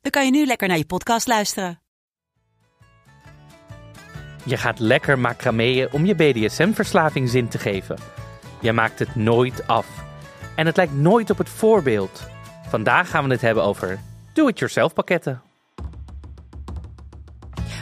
[0.00, 1.80] dan kan je nu lekker naar je podcast luisteren.
[4.44, 7.98] Je gaat lekker macrameeën om je BDSM-verslaving zin te geven.
[8.60, 9.86] Je maakt het nooit af.
[10.56, 12.22] En het lijkt nooit op het voorbeeld.
[12.68, 13.98] Vandaag gaan we het hebben over
[14.32, 15.42] do-it-yourself pakketten.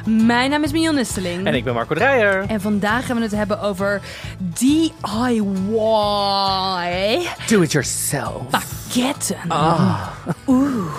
[0.07, 1.47] Mijn naam is Mion Nisteling.
[1.47, 2.45] En ik ben Marco Dreyer.
[2.49, 4.01] En vandaag gaan we het hebben over
[4.39, 5.43] DIY
[7.47, 8.43] Do-it-yourself.
[8.51, 9.37] pakketten.
[9.49, 10.09] Ah.
[10.47, 10.93] Oeh,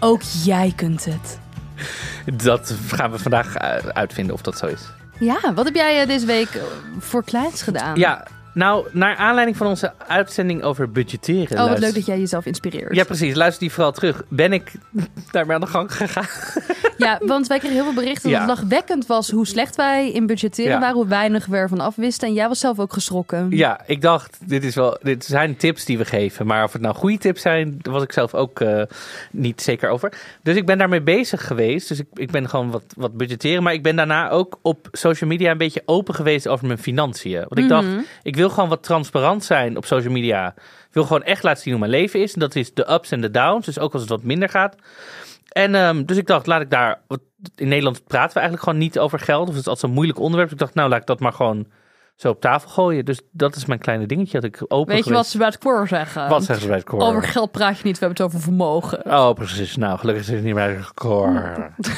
[0.00, 1.38] ook jij kunt het.
[2.34, 4.80] Dat gaan we vandaag eh, uitvinden of dat zo is.
[5.18, 6.62] Ja, wat heb jij eh, deze week eh,
[6.98, 7.96] voor kleins gedaan?
[7.96, 8.26] Ja,
[8.56, 11.42] nou, naar aanleiding van onze uitzending over budgetteren.
[11.42, 12.94] Oh, wat luister- leuk dat jij jezelf inspireert.
[12.94, 13.34] Ja, precies.
[13.34, 14.22] Luister die vooral terug.
[14.28, 14.72] Ben ik
[15.30, 16.26] daarmee aan de gang gegaan?
[16.98, 18.46] Ja, want wij kregen heel veel berichten dat Ja.
[18.46, 20.78] het lachwekkend was hoe slecht wij in budgetteren Ja.
[20.80, 22.28] waren, hoe weinig we ervan afwisten.
[22.28, 23.46] En jij was zelf ook geschrokken.
[23.50, 26.46] Ja, ik dacht, dit, is wel, dit zijn tips die we geven.
[26.46, 28.82] Maar of het nou goede tips zijn, daar was ik zelf ook eh,
[29.32, 30.12] niet zeker over.
[30.42, 31.88] Dus ik ben daarmee bezig geweest.
[31.88, 33.62] Dus ik, ik ben gewoon wat, wat budgetteren.
[33.62, 37.38] Maar ik ben daarna ook op social media een beetje open geweest over mijn financiën.
[37.48, 37.86] Want ik dacht,
[38.22, 40.54] ik wil gewoon wat transparant zijn op social media.
[40.56, 42.34] Ik wil gewoon echt laten zien hoe mijn leven is.
[42.34, 43.66] En dat is de ups en de downs.
[43.66, 44.76] Dus ook als het wat minder gaat.
[45.48, 47.00] En ehm, dus ik dacht, laat ik daar.
[47.54, 49.48] In Nederland praten we eigenlijk gewoon niet over geld.
[49.48, 50.48] Of het is altijd zo'n moeilijk onderwerp.
[50.48, 51.66] Dus ik dacht, nou, laat ik dat maar gewoon
[52.16, 53.04] zo op tafel gooien.
[53.04, 55.58] Dus dat is mijn kleine dingetje dat ik open Weet je wat ze bij het
[55.58, 56.28] koor zeggen?
[56.28, 57.00] Wat zeggen ze bij het koor?
[57.00, 59.04] Over geld praat je niet, we hebben het over vermogen.
[59.06, 59.76] Oh, precies.
[59.76, 61.54] Nou, gelukkig is het niet bij het koor.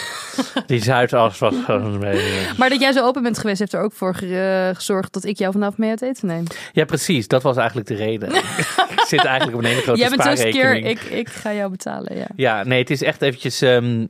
[0.67, 2.47] Die Zuidas was gewoon beetje...
[2.57, 5.39] Maar dat jij zo open bent geweest, heeft er ook voor ge- gezorgd dat ik
[5.39, 6.45] jou vanavond mee uit eten neem.
[6.73, 7.29] Ja, precies.
[7.29, 8.35] Dat was eigenlijk de reden.
[8.97, 10.99] ik zit eigenlijk op een hele grote jij bent zo keer, spaarrekening.
[11.01, 12.27] ik, ik ga jou betalen, ja.
[12.37, 13.61] Ja, nee, het is echt eventjes...
[13.61, 14.07] ehm,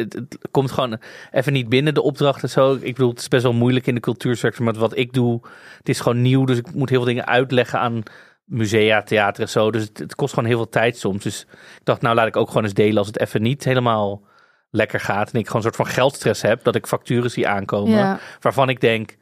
[0.00, 0.98] het, het komt gewoon
[1.30, 2.74] even niet binnen de opdracht en zo.
[2.74, 4.64] Ik bedoel, het is best wel moeilijk in de cultuursector.
[4.64, 5.40] Maar wat ik doe,
[5.78, 6.44] het is gewoon nieuw.
[6.44, 8.02] Dus ik moet heel veel dingen uitleggen aan
[8.44, 9.70] musea, theater en zo.
[9.70, 11.22] Dus het, het kost gewoon heel veel tijd soms.
[11.22, 14.22] Dus ik dacht, nou laat ik ook gewoon eens delen als het even niet helemaal
[14.70, 15.32] lekker gaat.
[15.32, 16.64] En ik gewoon een soort van geldstress heb.
[16.64, 17.98] Dat ik facturen zie aankomen.
[17.98, 18.18] Ja.
[18.40, 19.16] Waarvan ik denk,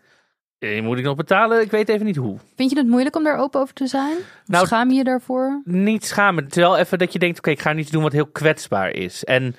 [0.58, 1.60] eh, moet ik nog betalen?
[1.60, 2.38] Ik weet even niet hoe.
[2.56, 4.16] Vind je het moeilijk om daar open over te zijn?
[4.46, 5.62] Nou, Schaam je je daarvoor?
[5.64, 6.44] niet schamen.
[6.44, 8.90] Het is wel even dat je denkt, oké, ik ga iets doen wat heel kwetsbaar
[8.90, 9.24] is.
[9.24, 9.54] En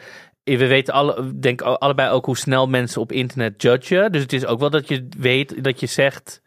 [0.58, 4.12] we weten alle, denk allebei ook hoe snel mensen op internet judgen.
[4.12, 6.42] Dus het is ook wel dat je weet dat je zegt,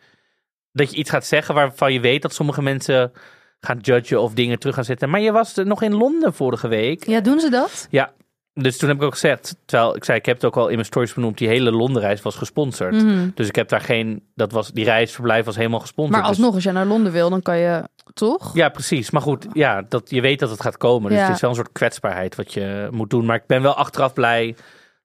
[0.73, 3.13] dat je iets gaat zeggen waarvan je weet dat sommige mensen
[3.61, 5.11] gaan judgen of dingen terug gaan zetten.
[5.11, 7.07] Maar je was nog in Londen vorige week.
[7.07, 7.87] Ja, doen ze dat?
[7.91, 8.13] Ja.
[8.55, 10.75] Dus toen heb ik ook gezegd, terwijl ik zei, ik heb het ook al in
[10.75, 12.93] mijn stories benoemd, die hele Londen-reis was gesponsord.
[12.95, 13.29] Mhm.
[13.35, 16.17] Dus ik heb daar geen, dat was, die reisverblijf was helemaal gesponsord.
[16.19, 18.55] Maar Dus- alsnog, als jij naar Londen wil, dan kan je toch?
[18.55, 19.11] ja, precies.
[19.11, 21.11] Maar goed, ja, dat, je weet dat het gaat komen.
[21.11, 21.25] Dus Ja.
[21.27, 23.25] het is wel een soort kwetsbaarheid wat je moet doen.
[23.27, 24.55] Maar ik ben wel achteraf blij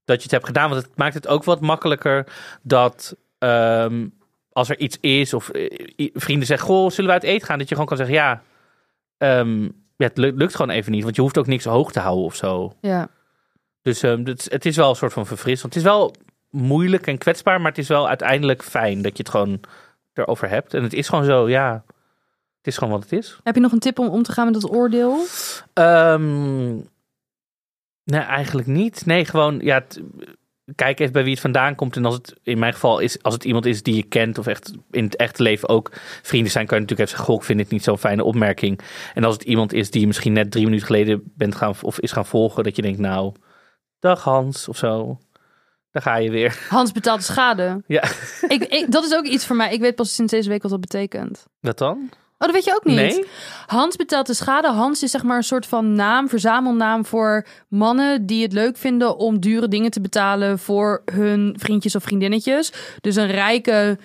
[0.05, 0.69] dat je het hebt gedaan.
[0.69, 2.27] Want het maakt het ook wat makkelijker
[2.61, 4.07] dat ehm,
[4.51, 6.67] als er iets is of eh, vrienden zeggen...
[6.67, 7.57] Goh, zullen we uit eten gaan?
[7.57, 8.41] Dat je gewoon kan zeggen, ja,
[9.17, 9.61] ehm,
[9.97, 11.03] ja het lukt, lukt gewoon even niet.
[11.03, 12.73] Want je hoeft ook niks hoog te houden of zo.
[12.81, 13.07] Ja.
[13.87, 15.73] Dus ehm, het, het is wel een soort van verfrissend.
[15.73, 16.15] Het is wel
[16.49, 19.59] moeilijk en kwetsbaar, maar het is wel uiteindelijk fijn dat je het gewoon
[20.13, 20.73] erover hebt.
[20.73, 21.83] En het is gewoon zo, ja,
[22.57, 23.39] het is gewoon wat het is.
[23.43, 25.25] Heb je nog een tip om om te gaan met dat oordeel?
[25.73, 26.75] Ehm,
[28.03, 29.05] nee, eigenlijk niet.
[29.05, 29.83] Nee, gewoon, ja,
[30.75, 31.95] kijk even bij wie het vandaan komt.
[31.95, 34.47] En als het in mijn geval is, als het iemand is die je kent of
[34.47, 37.47] echt in het echte leven ook vrienden zijn, kan je natuurlijk even zeggen, goh, ik
[37.47, 38.79] vind dit niet zo'n fijne opmerking.
[39.13, 41.99] En als het iemand is die je misschien net drie minuten geleden bent gaan of
[41.99, 43.33] is gaan volgen, dat je denkt, nou,
[43.99, 45.17] dag Hans of zo.
[45.91, 46.65] Daar ga je weer.
[46.69, 47.83] Hans betaalt de schade.
[47.87, 48.03] Ja,
[48.47, 49.73] ik, ik, dat is ook iets voor mij.
[49.73, 51.45] Ik weet pas sinds deze week wat dat betekent.
[51.59, 52.09] wat dan?
[52.39, 52.95] Oh, dat weet je ook niet.
[52.95, 53.25] Nee?
[53.65, 54.71] Hans betaalt de schade.
[54.71, 59.17] Hans is zeg maar een soort van naam, verzamelnaam voor mannen die het leuk vinden
[59.17, 62.73] om dure dingen te betalen voor hun vriendjes of vriendinnetjes.
[63.01, 63.97] Dus een rijke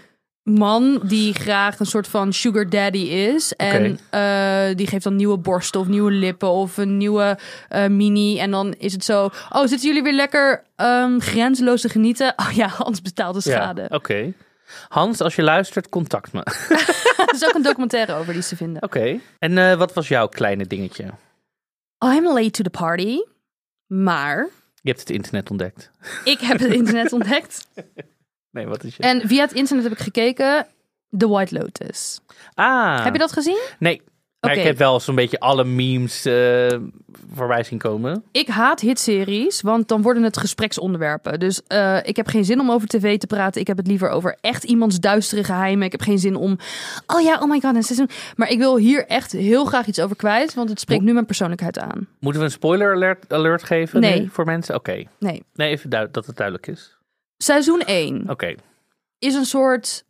[0.42, 3.52] man die graag een soort van sugar daddy is.
[3.52, 8.38] En eh, die geeft dan nieuwe borsten of nieuwe lippen of een nieuwe eh, mini.
[8.38, 12.34] En dan is het zo, oh, zitten jullie weer lekker ehm grenzeloos te genieten?
[12.46, 13.80] Oh ja, Hans betaalt de schade.
[13.88, 14.32] Ja, oké.
[14.88, 16.40] Hans, als je luistert, contact me.
[17.26, 18.82] Er is ook een documentaire over die is te vinden.
[18.82, 19.20] Oké.
[19.38, 21.04] En eh, wat was jouw kleine dingetje?
[22.04, 23.20] I'm late to the party.
[23.86, 25.90] Maar Je hebt het internet ontdekt.
[26.24, 27.66] ik heb het internet ontdekt.
[28.52, 29.02] Nee, wat is je?
[29.02, 30.66] En via het internet heb ik gekeken.
[31.18, 32.20] The White Lotus.
[32.54, 33.04] ah.
[33.04, 33.58] Heb je dat gezien?
[33.78, 34.02] Nee,
[34.40, 36.78] Maar ik heb wel zo'n beetje alle memes eh,
[37.34, 38.24] voorbij zien komen.
[38.32, 41.38] Ik haat hitseries, want dan worden het gespreksonderwerpen.
[41.40, 43.60] Dus eh, ik heb geen zin om over tv te praten.
[43.60, 45.86] Ik heb het liever over echt iemands duistere geheimen.
[45.86, 46.56] Ik heb geen zin om,
[47.06, 48.08] oh ja, oh my god, een seizoen.
[48.36, 51.26] Maar ik wil hier echt heel graag iets over kwijt, want het spreekt nu mijn
[51.26, 52.06] persoonlijkheid aan.
[52.20, 54.28] Moeten we een spoiler alert, alert geven Nee.
[54.30, 54.74] voor mensen?
[54.74, 55.02] Oké.
[55.18, 55.42] Nee.
[55.54, 56.96] Nee, even dat het duidelijk is.
[57.42, 58.54] Seizoen 1 Oké.
[59.18, 60.04] is een soort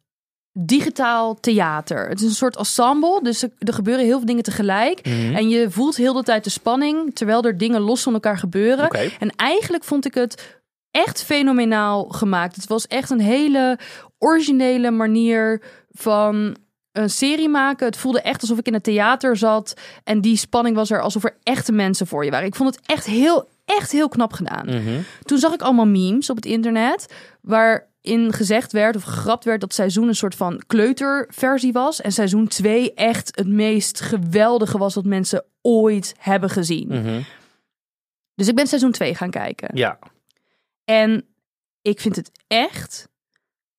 [0.52, 2.08] digitaal theater.
[2.08, 5.06] Het is een soort ensemble, dus er, er gebeuren heel veel dingen tegelijk.
[5.06, 5.34] Mhm.
[5.34, 8.84] En je voelt heel de tijd de spanning, terwijl er dingen los van elkaar gebeuren.
[8.84, 9.10] Oké.
[9.18, 12.56] En eigenlijk vond ik het echt fenomenaal gemaakt.
[12.56, 13.78] Het was echt een hele
[14.18, 16.56] originele manier van
[16.92, 17.86] een serie maken.
[17.86, 19.74] Het voelde echt alsof ik in het theater zat.
[20.04, 22.46] En die spanning was er alsof er echte mensen voor je waren.
[22.46, 24.66] Ik vond het echt heel, echt heel knap gedaan.
[24.66, 25.00] Mhm.
[25.22, 27.14] Toen zag ik allemaal memes op het internet.
[27.40, 32.00] Waarin gezegd werd of gegrapt werd dat seizoen een soort van kleuterversie was.
[32.00, 36.88] En seizoen 2 echt het meest geweldige was dat mensen ooit hebben gezien.
[36.88, 37.20] Mhm.
[38.34, 39.68] Dus ik ben seizoen 2 gaan kijken.
[39.74, 39.98] Ja.
[40.84, 41.26] En
[41.82, 43.08] ik vind het echt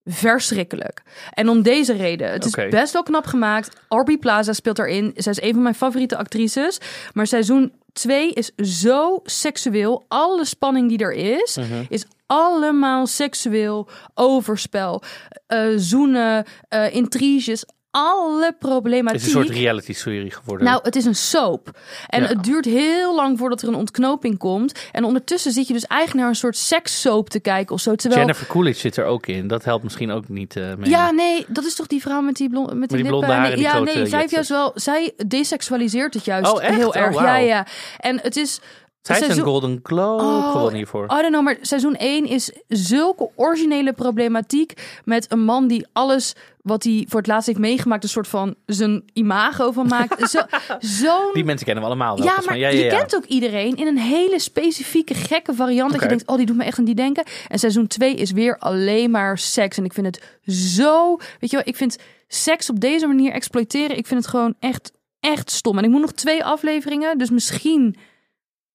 [0.05, 1.01] verschrikkelijk.
[1.31, 2.31] En om deze reden.
[2.31, 3.81] Het is best wel knap gemaakt.
[3.87, 5.11] Aubrey Plaza speelt daarin.
[5.15, 6.77] Zij is een van mijn favoriete actrices.
[7.13, 8.51] Maar seizoen 2 is
[8.81, 10.05] zo seksueel.
[10.07, 11.83] Alle spanning die er is, Mhm.
[11.89, 13.89] is allemaal seksueel.
[14.13, 15.01] Overspel,
[15.47, 17.65] eh, zoenen, eh, intriges.
[17.95, 19.19] Alle Het problematiek.
[19.19, 20.65] is een soort reality-serie geworden.
[20.67, 21.79] Nou, het is een soap.
[22.07, 22.27] En Ja.
[22.27, 24.79] het duurt heel lang voordat er een ontknoping komt.
[24.91, 27.95] En ondertussen zit je dus eigenlijk naar een soort sekssoap te kijken of zo.
[27.95, 28.21] Terwijl...
[28.21, 29.47] Jennifer Coolidge zit er ook in.
[29.47, 30.89] Dat helpt misschien ook niet eh, mee.
[30.89, 33.43] Ja, nee, dat is toch die vrouw met die, blond, met die, die blonde lippen?
[33.43, 34.71] haren en Nee, die ja, nee, zij heeft juist wel...
[34.75, 36.75] Zij deseksualiseert het juist Oh, echt?
[36.75, 37.15] heel Oh, erg.
[37.15, 37.67] Ja, ja.
[37.99, 38.59] En het is...
[39.03, 41.03] Zij heeft een Golden Globe Oh, gewonnen hiervoor.
[41.03, 46.35] I don't know, maar seizoen 1 is zulke originele problematiek met een man die alles
[46.61, 50.29] wat hij voor het laatst heeft meegemaakt, een soort van zijn imago van maakt.
[50.29, 50.39] Zo,
[50.79, 52.25] zo'n Die mensen kennen we allemaal wel.
[52.25, 55.91] ja, maar ja, ja, je kent ook iedereen in een hele specifieke, gekke variant.
[55.91, 57.23] Dat je denkt, oh, die doet me echt aan die denken.
[57.47, 59.77] En seizoen 2 is weer alleen maar seks.
[59.77, 60.39] En ik vind het
[60.75, 61.17] zo...
[61.39, 61.97] Weet je wel, ik vind
[62.27, 63.97] seks op deze manier exploiteren...
[63.97, 65.77] Ik vind het gewoon echt, echt stom.
[65.77, 67.17] En ik moet nog twee afleveringen.
[67.17, 67.95] Dus misschien,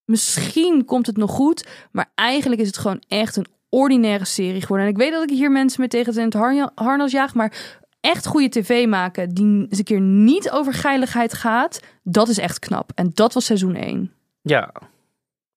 [0.09, 1.67] misschien komt het nog goed.
[1.91, 4.85] Maar eigenlijk is het gewoon echt een ordinaire serie geworden.
[4.85, 7.33] En ik weet dat ik hier mensen mee tegen het in het harna- harnas jaag.
[7.35, 12.37] Maar echt goede tv maken die eens een keer niet over geiligheid gaat, dat is
[12.37, 12.91] echt knap.
[12.95, 14.11] En dat was seizoen 1.
[14.41, 14.73] Ja.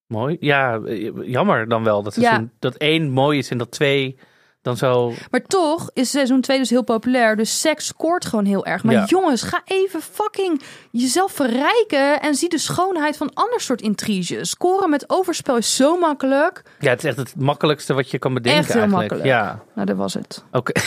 [0.07, 0.37] Mooi.
[0.39, 2.21] Ja, eh, jammer dan wel dat, Ja.
[2.21, 4.17] seizoen, dat één mooi is en dat twee
[4.63, 5.13] dan zo...
[5.31, 7.35] Maar toch is seizoen 2 dus heel populair.
[7.35, 8.83] Dus seks scoort gewoon heel erg.
[8.83, 9.05] Maar Ja.
[9.05, 10.61] jongens, ga even fucking
[10.91, 14.49] jezelf verrijken en zie de schoonheid van ander soort intriges.
[14.49, 16.61] Scoren met overspel is zo makkelijk.
[16.79, 19.09] Ja, het is echt het makkelijkste wat je kan bedenken Echt heel eigenlijk.
[19.09, 19.35] makkelijk.
[19.37, 20.43] Ja, Nou, dat was het.
[20.51, 20.71] oké.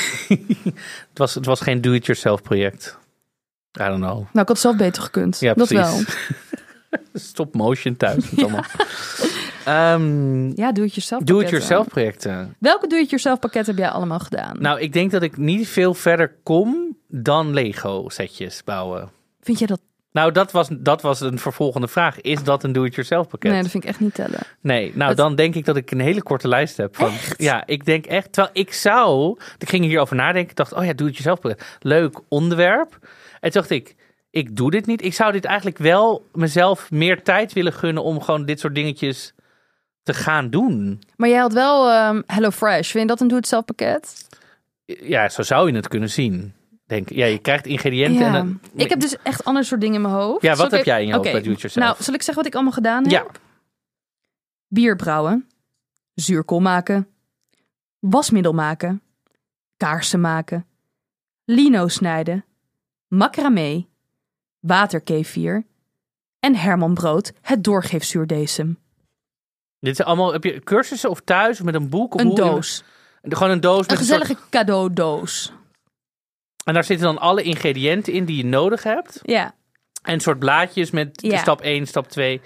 [1.09, 2.99] het, was, het was geen do-it-yourself project.
[3.81, 4.17] I don't know.
[4.17, 5.41] Nou, ik had zelf beter gekund.
[5.41, 5.83] Ja, dat wel.
[5.93, 6.17] precies.
[7.31, 8.25] Stop motion thuis.
[8.37, 8.65] allemaal.
[9.67, 11.23] Ehm, Ja, doe het jezelf.
[11.23, 12.55] Do-it-yourself projecten.
[12.59, 14.57] Welke doe het jezelf pakket heb jij allemaal gedaan?
[14.61, 19.11] Nou, ik denk dat ik niet veel verder kom dan Lego setjes bouwen.
[19.41, 19.81] Vind jij dat?
[20.13, 22.21] Nou, dat was, dat was een vervolgende vraag.
[22.21, 23.53] Is dat een do-it-yourself pakket?
[23.53, 24.39] Nee, dat vind ik echt niet tellen.
[24.61, 26.97] Nee, nou dan denk ik dat ik een hele korte lijst heb.
[26.97, 28.33] Van, Ja, ik denk echt.
[28.33, 29.39] Terwijl ik zou.
[29.59, 30.51] Ik ging hierover nadenken.
[30.51, 31.39] Ik dacht, oh ja, doe het jezelf.
[31.81, 32.99] Leuk onderwerp.
[33.41, 33.95] En toen dacht ik,
[34.31, 35.05] ik doe dit niet.
[35.05, 39.35] Ik zou dit eigenlijk wel mezelf meer tijd willen gunnen om gewoon dit soort dingetjes
[40.07, 41.03] te gaan doen.
[41.17, 42.91] Maar jij had wel ehm Hello Fresh.
[42.91, 44.29] Vind je dat een doe-het-zelf pakket?
[44.85, 46.55] Ja, zo zou je het kunnen zien.
[46.87, 48.27] Denk, ja, je krijgt ingrediënten.
[48.27, 50.43] En dan, Ik heb dus echt ander soort dingen in mijn hoofd.
[50.43, 51.81] Ja, wat Zal heb jij in je hoofd Oké, bij Do?
[51.81, 53.13] Nou, zal ik zeggen wat ik allemaal gedaan heb?
[53.13, 53.27] Ja.
[54.69, 55.49] Bier brouwen.
[56.15, 57.09] Zuurkool maken.
[57.99, 59.03] Wasmiddel maken.
[59.77, 60.67] Kaarsen maken.
[61.45, 62.45] Lino snijden.
[63.09, 63.87] Macramé.
[64.61, 65.65] Waterkefir.
[66.41, 68.79] En Herman Brood, het doorgeefzuurdesem.
[69.87, 72.15] Dit zijn allemaal, heb je cursussen of thuis of met een boek?
[72.15, 72.83] Of Een hoe- doos.
[73.23, 73.81] Gewoon een doos.
[73.81, 75.53] Een met gezellige soort- cadeaudoos.
[76.65, 79.21] en daar zitten dan alle ingrediënten in die je nodig hebt.
[79.23, 79.55] Ja.
[80.03, 81.39] En een soort blaadjes met Ja.
[81.39, 82.41] stap 1, stap 2.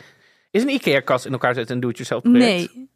[0.51, 2.75] Is een IKEA-kast in elkaar zetten en do-it-yourself project?
[2.75, 2.89] Nee.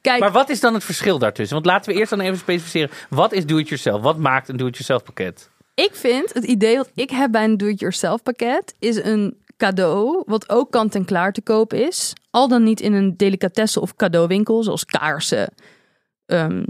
[0.00, 1.54] Kijk, Maar wat is dan het verschil daartussen?
[1.54, 2.90] Want laten we eerst dan even specificeren.
[3.10, 4.02] Wat is do-it-yourself?
[4.02, 5.50] Wat maakt een do-it-yourself pakket?
[5.74, 10.48] Ik vind het idee wat ik heb bij een do-it-yourself pakket is een cadeau wat
[10.48, 12.12] ook kant-en-klaar te koop is.
[12.30, 15.54] Al dan niet in een delicatessen of cadeauwinkel zoals kaarsen,
[16.26, 16.64] ehm,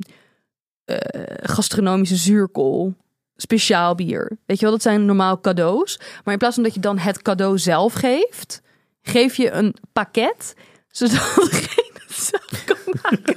[0.85, 0.97] eh,
[1.43, 2.95] gastronomische zuurkool,
[3.37, 4.39] speciaal bier.
[4.47, 5.99] Weet je wel, dat zijn normaal cadeaus.
[6.25, 8.63] Maar in plaats van dat je dan het cadeau zelf geeft,
[9.03, 10.55] geef je een pakket
[10.89, 13.37] zodat degene het zelf kan maken.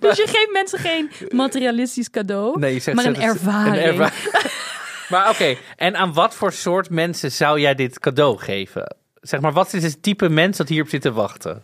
[0.00, 3.98] Dus je geeft mensen geen materialistisch cadeau, Nee, je zegt maar een ervaring.
[5.10, 8.96] Maar oké, en aan wat voor soort mensen zou jij dit cadeau geven?
[9.20, 11.62] Zeg maar, wat is het type mens dat hierop zit te wachten?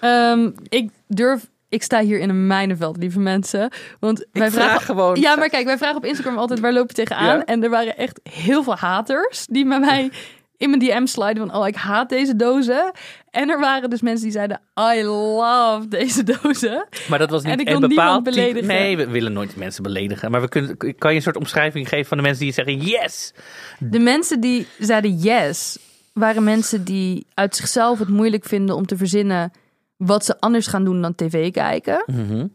[0.00, 1.48] Ehm, ik durf...
[1.68, 3.72] Ik sta hier in een mijnenveld, lieve mensen.
[4.00, 6.94] Want wij vragen gewoon- Ja, maar kijk, wij vragen op Instagram altijd waar loop je
[6.94, 7.36] tegenaan?
[7.38, 7.44] Ja.
[7.44, 10.10] En er waren echt heel veel haters die met mij
[10.56, 11.54] in mijn DM sliden van...
[11.60, 12.90] Oh, ik haat deze dozen.
[13.30, 14.60] En er waren dus mensen die zeiden...
[14.94, 16.86] I love deze dozen.
[17.08, 18.66] Maar dat was niet En ik een bepaald niemand type- beledigen.
[18.66, 20.30] Nee, we willen nooit mensen beledigen.
[20.30, 23.32] Maar we kunnen, kan je een soort omschrijving geven van de mensen die zeggen yes?
[23.78, 25.78] De mensen die zeiden yes,
[26.12, 29.50] waren mensen die uit zichzelf het moeilijk vinden om te verzinnen
[29.96, 32.02] wat ze anders gaan doen dan tv kijken.
[32.06, 32.46] Mhm.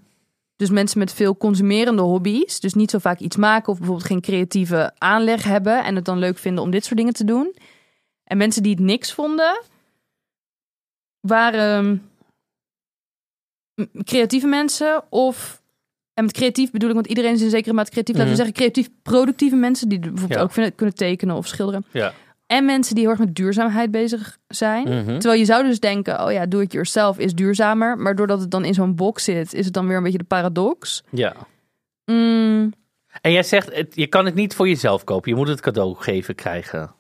[0.56, 4.22] Dus mensen met veel consumerende hobby's, dus niet zo vaak iets maken of bijvoorbeeld geen
[4.22, 7.56] creatieve aanleg hebben en het dan leuk vinden om dit soort dingen te doen.
[8.24, 9.62] En mensen die het niks vonden,
[11.28, 12.02] waren
[13.76, 15.64] mm, creatieve mensen of
[16.14, 18.16] en met creatief bedoel ik, want iedereen is in zekere mate creatief.
[18.16, 18.46] Laten we Mhm.
[18.46, 20.42] zeggen creatief productieve mensen die bijvoorbeeld Ja.
[20.46, 21.86] ook vinden, kunnen tekenen of schilderen.
[21.92, 22.14] Ja.
[22.46, 24.84] En mensen die heel erg met duurzaamheid bezig zijn.
[24.88, 25.06] Mhm.
[25.20, 27.98] Terwijl je zou dus denken, oh ja, do it yourself is duurzamer.
[27.98, 30.24] Maar doordat het dan in zo'n box zit, is het dan weer een beetje de
[30.24, 31.04] paradox.
[31.12, 31.36] ja.
[32.06, 32.74] Mm,
[33.22, 35.30] En jij zegt, het- je kan het niet voor jezelf kopen.
[35.32, 36.94] Je moet het cadeau geven krijgen.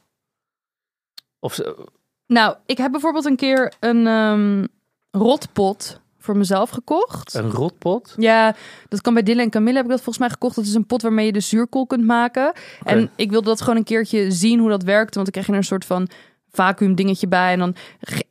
[1.39, 1.85] Of zo-
[2.27, 4.65] nou, ik heb bijvoorbeeld een keer een ehm,
[5.11, 7.33] rotpot voor mezelf gekocht.
[7.33, 8.13] een rotpot.
[8.17, 8.55] Ja,
[8.89, 10.55] dat kan bij Dylan en Camille heb ik dat volgens mij gekocht.
[10.55, 12.53] Dat is een pot waarmee je de zuurkool kunt maken.
[12.83, 15.17] En ik wilde dat gewoon een keertje zien hoe dat werkte.
[15.17, 16.07] Want krijg je er een soort van
[16.51, 17.51] vacuüm dingetje bij.
[17.51, 17.75] En dan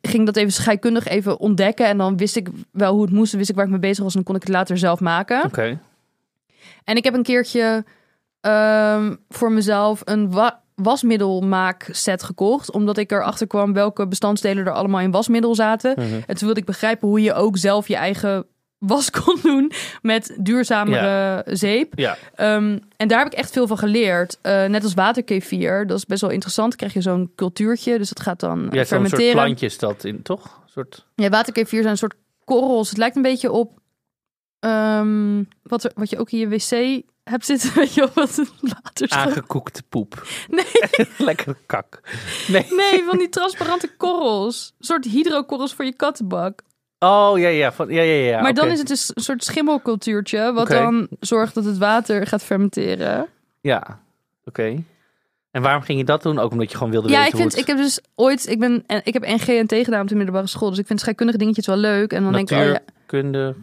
[0.02, 1.86] ging ik dat even scheikundig even ontdekken.
[1.86, 3.32] En dan wist ik wel hoe het moest.
[3.32, 4.14] en Wist ik waar ik mee bezig was.
[4.14, 5.44] En dan kon ik het later zelf maken.
[5.44, 5.80] Oké.
[6.84, 7.84] En ik heb een keertje
[8.40, 12.72] ehm, voor mezelf een wa wasmiddelmaakset gekocht.
[12.72, 15.92] Omdat ik erachter kwam welke bestandsdelen er allemaal in wasmiddel zaten.
[15.96, 16.14] Mhm.
[16.26, 18.46] En toen wilde ik begrijpen hoe je ook zelf je eigen
[18.78, 21.98] was kon doen met duurzamere zeep.
[21.98, 22.16] Ja.
[22.34, 24.38] Ehm, en daar heb ik echt veel van geleerd.
[24.42, 26.68] Eh, net als waterkefier, dat is best wel interessant.
[26.68, 29.32] Dan krijg je zo'n cultuurtje, dus dat gaat dan Ja, zo'n soort fermenteren.
[29.32, 30.44] plantje is dat in, toch?
[30.44, 31.06] Een soort...
[31.14, 32.14] Ja, waterkefier zijn een soort
[32.44, 32.88] korrels.
[32.88, 33.78] Het lijkt een beetje op
[34.60, 37.74] ehm, wat, er, wat je ook in je wc hebt zitten.
[37.74, 40.26] Weet je wel, wat het water Aangekoekte poep.
[40.48, 40.64] Nee,
[41.18, 42.00] Lekker kak.
[42.48, 42.66] Nee.
[42.70, 44.74] nee, van die transparante korrels.
[44.78, 46.62] Een soort hydrokorrels voor je kattenbak.
[46.98, 47.72] Oh, ja, ja.
[47.72, 48.40] Van, ja, ja, ja.
[48.40, 50.52] maar dan is het dus een soort schimmelcultuurtje...
[50.52, 53.28] wat dan zorgt dat het water gaat fermenteren.
[53.60, 54.00] Ja,
[54.44, 54.82] oké.
[55.50, 56.38] En waarom ging je dat doen?
[56.38, 58.84] Ook omdat je gewoon wilde Ja, weten ik vind, ik heb dus ooit, ik ben,
[58.86, 61.76] en ik heb NG&T gedaan op de middelbare school, dus ik vind scheikundige dingetjes wel
[61.76, 62.12] leuk.
[62.12, 62.80] En dan denk ik, oh ja,
[63.22, 63.54] natuurkunde...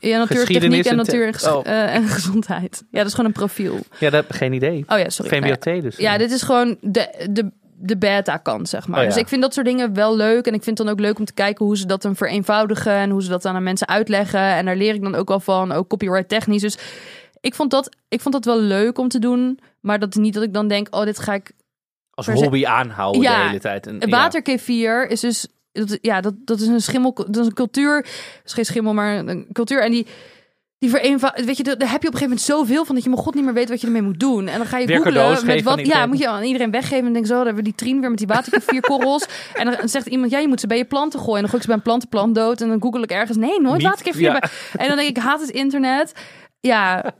[0.00, 1.66] ja natuurtechniek en en natuur en, oh.
[1.66, 2.84] eh, en gezondheid.
[2.90, 3.74] Ja, dat is gewoon een profiel.
[3.74, 4.84] Ja, dat heb ik geen idee.
[4.88, 5.30] Oh ja, sorry.
[5.30, 5.56] Nou ja.
[5.60, 5.96] VMBOT dus.
[5.96, 8.98] Ja, dit is gewoon de, de, de beta-kant, zeg maar.
[8.98, 9.10] Oh ja.
[9.10, 10.46] Dus ik vind dat soort dingen wel leuk.
[10.46, 12.92] En ik vind het dan ook leuk om te kijken hoe ze dat dan vereenvoudigen.
[12.92, 14.40] En hoe ze dat dan aan mensen uitleggen.
[14.40, 16.62] En daar leer ik dan ook wel van, ook copyright technisch.
[16.62, 16.78] Dus
[17.40, 19.58] ik vond dat, ik vond dat wel leuk om te doen.
[19.80, 21.52] Maar dat is niet dat ik dan denk, oh, dit ga ik...
[22.10, 23.86] Als hobby aanhouden Ja, de hele tijd.
[23.86, 25.46] En, Een waterkefier is dus...
[25.76, 27.12] Dat, ja, dat, dat is een schimmel...
[27.14, 27.96] Dat is een cultuur.
[27.96, 29.82] Het is geen schimmel, maar een cultuur.
[29.82, 30.06] En die...
[30.78, 33.10] Die vereenvoudigt, weet je, daar heb je op een gegeven moment zoveel van dat je
[33.10, 34.48] maar god niet meer weet wat je ermee moet doen.
[34.48, 37.12] En dan ga je Weer googlen met wat, ja, moet je aan iedereen weggeven en
[37.12, 39.26] denk zo, dan hebben we die trien weer met die waterkefierkorrels.
[39.54, 41.34] en dan zegt iemand, ja, je moet ze bij je planten gooien.
[41.34, 42.60] En dan gooi ik ze bij een plantenplant dood.
[42.60, 44.22] En dan google ik ergens, nee, nooit waterkefir.
[44.22, 44.38] ja.
[44.38, 46.12] bij- En dan denk ik, ik haat het internet.
[46.60, 47.14] Ja,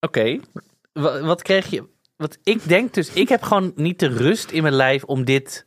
[0.00, 0.38] Oké.
[0.92, 1.88] Wa- Wat kreeg je...
[2.16, 5.66] Wat ik denk dus, ik heb gewoon niet de rust in mijn lijf om dit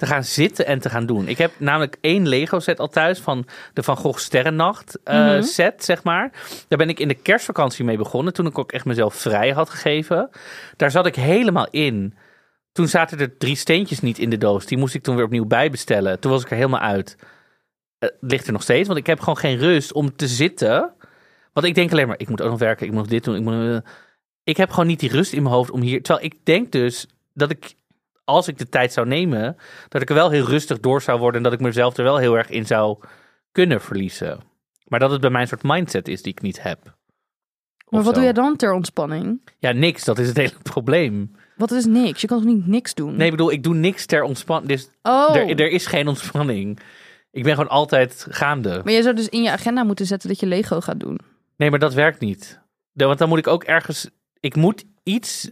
[0.00, 1.28] te gaan zitten en te gaan doen.
[1.28, 5.42] Ik heb namelijk één Lego set al thuis van de Van Gogh Sterrennacht eh, Mhm.
[5.42, 6.30] set, zeg maar.
[6.68, 9.70] Daar ben ik in de kerstvakantie mee begonnen, toen ik ook echt mezelf vrij had
[9.70, 10.30] gegeven.
[10.76, 12.14] Daar zat ik helemaal in.
[12.72, 14.66] Toen zaten er drie steentjes niet in de doos.
[14.66, 16.20] Die moest ik toen weer opnieuw bijbestellen.
[16.20, 17.16] Toen was ik er helemaal uit.
[17.18, 20.90] Eh, Het ligt er nog steeds, want ik heb gewoon geen rust om te zitten.
[21.52, 23.36] Want ik denk alleen maar, ik moet ook nog werken, ik moet nog dit doen.
[23.36, 23.54] Ik, moet,
[23.84, 23.90] eh,
[24.44, 26.02] ik heb gewoon niet die rust in mijn hoofd om hier...
[26.02, 27.74] Terwijl ik denk dus dat ik,
[28.30, 29.56] als ik de tijd zou nemen...
[29.88, 31.36] dat ik er wel heel rustig door zou worden...
[31.36, 32.98] en dat ik mezelf er wel heel erg in zou
[33.52, 34.40] kunnen verliezen.
[34.84, 36.78] Maar dat het bij mij een soort mindset is die ik niet heb.
[37.88, 38.12] maar wat zo.
[38.12, 39.50] doe jij dan ter ontspanning?
[39.58, 40.04] Ja, niks.
[40.04, 41.34] Dat is het hele probleem.
[41.56, 42.20] Wat is niks?
[42.20, 43.16] Je kan toch niet niks doen?
[43.16, 44.68] Nee, ik bedoel, ik doe niks ter ontspanning.
[44.72, 46.78] Dus Oh, er, er is geen ontspanning.
[47.30, 48.80] Ik ben gewoon altijd gaande.
[48.84, 51.18] maar je zou dus in je agenda moeten zetten dat je Lego gaat doen.
[51.56, 52.60] Nee, maar dat werkt niet.
[52.92, 54.10] De- Want dan moet ik ook ergens.
[54.40, 55.50] Ik moet iets.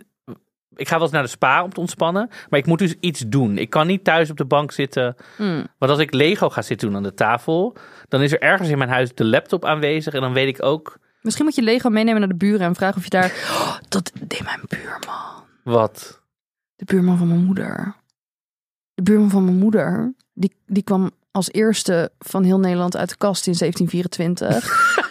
[0.78, 2.28] Ik ga wel eens naar de spa om te ontspannen.
[2.48, 3.58] Maar ik moet dus iets doen.
[3.58, 5.16] Ik kan niet thuis op de bank zitten.
[5.36, 5.66] Hmm.
[5.78, 7.76] Want als ik Lego ga zitten doen aan de tafel.
[8.08, 10.14] dan is er ergens in mijn huis de laptop aanwezig.
[10.14, 10.98] En dan weet ik ook.
[11.22, 13.32] Misschien moet je Lego meenemen naar de buren en vragen of je daar...
[13.50, 15.44] Oh, dat deed mijn buurman.
[15.64, 16.20] Wat?
[16.76, 17.96] De buurman van mijn moeder.
[18.94, 23.16] De buurman van mijn moeder, die, die kwam als eerste van heel Nederland uit de
[23.16, 25.07] kast in 1724.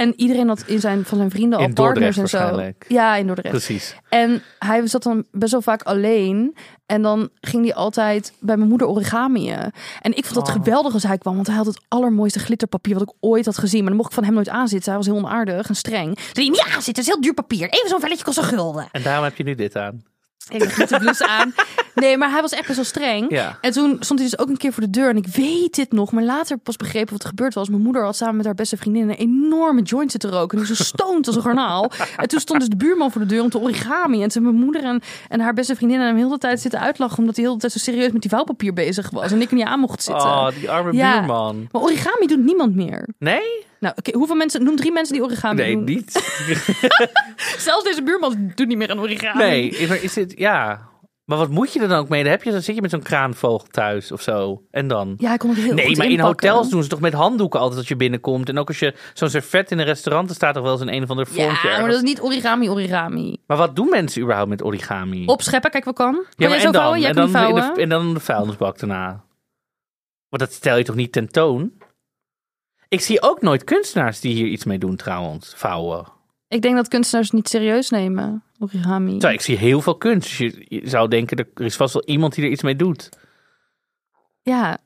[0.00, 2.72] En iedereen had in zijn, van zijn vrienden al In partners en zo.
[2.88, 3.50] Ja, in Dordrecht.
[3.50, 3.96] Precies.
[4.08, 6.56] En hij zat dan best wel vaak alleen.
[6.86, 9.72] En dan ging hij altijd bij mijn moeder origamiën.
[10.00, 10.62] En ik vond dat Oh.
[10.62, 11.34] geweldig als hij kwam.
[11.34, 13.78] Want hij had het allermooiste glitterpapier wat ik ooit had gezien.
[13.80, 14.88] Maar dan mocht ik van hem nooit aanzitten.
[14.92, 16.18] Hij was heel onaardig en streng.
[16.32, 17.68] Toen hij, ja, zit, het is heel duur papier.
[17.68, 18.88] Even zo'n velletje kost een gulden.
[18.92, 20.02] En daarom heb je nu dit aan.
[20.50, 21.54] Ik had glitterblus aan.
[21.94, 23.26] Nee, maar hij was echt best wel streng.
[23.30, 23.58] Ja.
[23.60, 25.08] En toen stond hij dus ook een keer voor de deur.
[25.08, 27.68] En ik weet dit nog, maar later pas begrepen wat er gebeurd was.
[27.68, 30.58] Mijn moeder had samen met haar beste vriendin een enorme joint zitten roken.
[30.58, 31.90] En zo stoned als een garnaal.
[32.16, 34.22] En toen stond dus de buurman voor de deur om te origami.
[34.22, 37.18] En toen mijn moeder en, en haar beste vriendin hem heel de tijd zitten uitlachen.
[37.18, 39.32] Omdat hij heel de tijd zo serieus met die vouwpapier bezig was.
[39.32, 40.26] En ik niet aan mocht zitten.
[40.28, 41.18] Oh, die arme Ja.
[41.18, 41.68] buurman.
[41.72, 43.08] Maar origami doet niemand meer.
[43.18, 43.68] Nee?
[43.80, 44.64] Nou, oké, hoeveel mensen?
[44.64, 45.84] Noem drie mensen die origami Nee, doen.
[45.84, 46.12] niet.
[47.58, 49.42] Zelfs deze buurman doet niet meer aan origami.
[49.44, 50.88] Nee, maar is het, ja.
[51.24, 52.22] Maar wat moet je er dan ook mee?
[52.22, 54.62] Dan, heb je, dan zit je met zo'n kraanvogel thuis of zo.
[54.70, 55.14] En dan?
[55.18, 57.60] Ja, ik kon het heel Nee, goed maar in hotels doen ze toch met handdoeken
[57.60, 58.48] altijd als je binnenkomt.
[58.48, 60.92] En ook als je zo'n servet in een restaurant, er staat toch wel eens een
[60.94, 61.94] een of ander Ja, vormpje maar ergens.
[61.94, 63.36] dat is niet origami, origami.
[63.46, 65.26] Maar wat doen mensen überhaupt met origami?
[65.26, 66.12] Opscheppen, kijk wat kan.
[66.12, 66.94] Kan ja, maar en dan?
[66.94, 69.24] en, dan de, en dan de vuilnisbak daarna.
[70.28, 71.72] Want dat stel je toch niet tentoon?
[72.90, 75.52] Ik zie ook nooit kunstenaars die hier iets mee doen trouwens.
[75.56, 76.06] Vouwen.
[76.48, 78.42] Ik denk dat kunstenaars niet serieus nemen.
[78.58, 79.10] Origami.
[79.10, 80.28] Terwijl ik zie heel veel kunst.
[80.28, 83.08] Dus je, je zou denken, er is vast wel iemand die er iets mee doet.
[84.42, 84.78] Ja.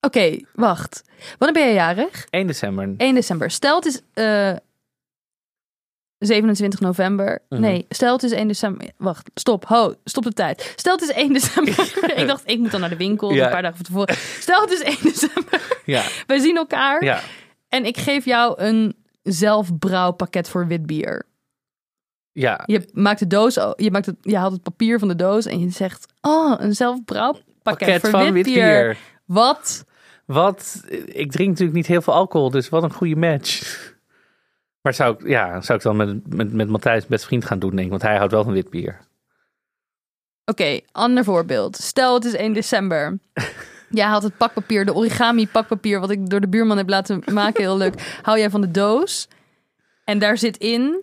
[0.00, 1.02] Oké, wacht.
[1.38, 2.26] Wanneer ben je jarig?
[2.30, 2.94] 1 december.
[2.96, 3.50] 1 december.
[3.50, 4.56] Stel het is eh
[6.18, 7.42] 27 november.
[7.48, 7.60] Mhm.
[7.60, 8.90] Nee, stel het is 1 december.
[8.96, 9.64] Wacht, stop.
[9.66, 10.72] Ho, stop de tijd.
[10.76, 11.78] Stel het is 1 december.
[12.20, 13.32] ik dacht, ik moet dan naar de winkel.
[13.32, 13.44] Ja.
[13.44, 14.14] Een paar dagen van tevoren.
[14.40, 15.76] Stel het is 1 december.
[15.84, 17.04] Ja, Wij zien elkaar.
[17.04, 17.20] ja.
[17.68, 21.26] En ik geef jou een zelfbrouwpakket voor wit bier.
[22.32, 22.62] ja.
[22.66, 25.60] Je maakt de doos, je, maakt het, je haalt het papier van de doos en
[25.60, 28.96] je zegt: Oh, een zelfbrouwpakket Pakket voor van wit bier.
[29.24, 29.84] Wat?
[30.26, 30.82] Wat?
[31.06, 33.86] Ik drink natuurlijk niet heel veel alcohol, dus wat een goede match.
[34.88, 37.70] Maar zou ik, ja, zou ik dan met, met, met Matthijs best vriend gaan doen,
[37.70, 37.90] denk ik.
[37.90, 38.98] Want hij houdt wel van wit bier.
[40.44, 41.76] Oké, ander voorbeeld.
[41.76, 43.18] Stel het is 1 december.
[43.90, 47.62] Jij haalt het pakpapier, de origami pakpapier, wat ik door de buurman heb laten maken,
[47.62, 48.18] heel leuk.
[48.22, 49.28] Hou jij van de doos.
[50.04, 51.02] En daar zit in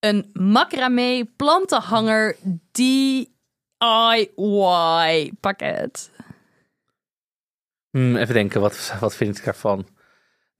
[0.00, 2.36] een macramé plantenhanger
[2.72, 3.28] DIY
[5.40, 6.10] pakket.
[7.90, 9.86] Hmm, even denken, wat, wat vind ik daarvan?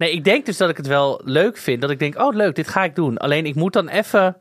[0.03, 1.81] Nee, ik denk dus dat ik het wel leuk vind.
[1.81, 3.19] Dat ik denk, oh leuk, dit ga ik doen.
[3.19, 4.37] Alleen ik moet dan even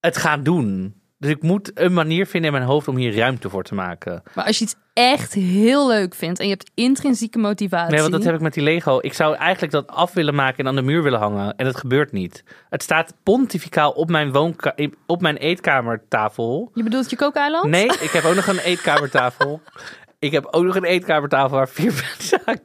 [0.00, 0.94] het gaan doen.
[1.18, 4.22] Dus ik moet een manier vinden in mijn hoofd om hier ruimte voor te maken.
[4.34, 7.90] Maar als je iets echt heel leuk vindt en je hebt intrinsieke motivatie.
[7.90, 8.98] Nee, want dat heb ik met die Lego.
[9.00, 11.56] Ik zou eigenlijk dat af willen maken en aan de muur willen hangen.
[11.56, 12.44] En dat gebeurt niet.
[12.70, 14.74] Het staat pontificaal op mijn, woonka
[15.06, 16.70] op mijn eetkamertafel.
[16.74, 17.64] Je bedoelt je kookeiland?
[17.64, 19.60] Nee, ik heb ook nog een eetkamertafel.
[20.18, 22.58] ik heb ook nog een eetkamertafel waar vier mensen aan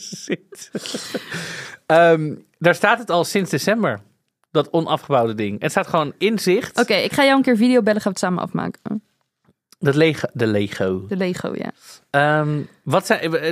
[0.00, 0.80] zitten.
[1.86, 4.00] Ehm, daar staat het al sinds december.
[4.50, 5.60] Dat onafgebouwde ding.
[5.60, 6.78] Het staat gewoon in zicht.
[6.80, 9.02] Oké, ik ga jou een keer video bellen, gaan we het samen afmaken.
[9.78, 11.06] Dat Lego, de Lego.
[11.06, 11.70] De Lego, ja.
[12.10, 13.20] Ehm, wat zijn...
[13.34, 13.48] eh,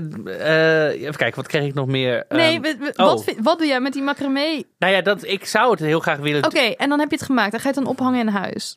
[0.88, 2.24] eh, even kijken, wat kreeg ik nog meer?
[2.28, 3.06] nee, Ehm, we- we- oh.
[3.06, 4.62] wat, wat doe jij met die macramé?
[4.78, 6.44] Nou ja, dat, ik zou het heel graag willen...
[6.44, 7.50] Oké, en dan heb je het gemaakt.
[7.50, 8.76] Dan ga je het dan ophangen in huis.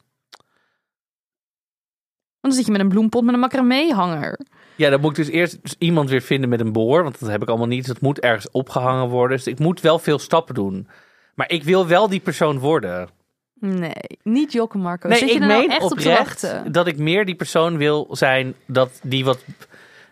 [2.39, 4.39] Want dan zit je met een bloempot met een macramé-hanger.
[4.75, 7.03] Ja, dan moet ik dus eerst iemand weer vinden met een boor.
[7.03, 7.85] Want dat heb ik allemaal niet.
[7.85, 9.37] Dus dat moet ergens opgehangen worden.
[9.37, 10.87] Dus ik moet wel veel stappen doen.
[11.35, 13.09] Maar ik wil wel die persoon worden.
[13.53, 15.07] Nee, niet Jokke Marco.
[15.07, 16.71] Nee, zit je ik er nou meen echt op te oprecht wachten?
[16.71, 18.55] dat ik meer die persoon wil zijn.
[18.65, 19.45] Dat die wat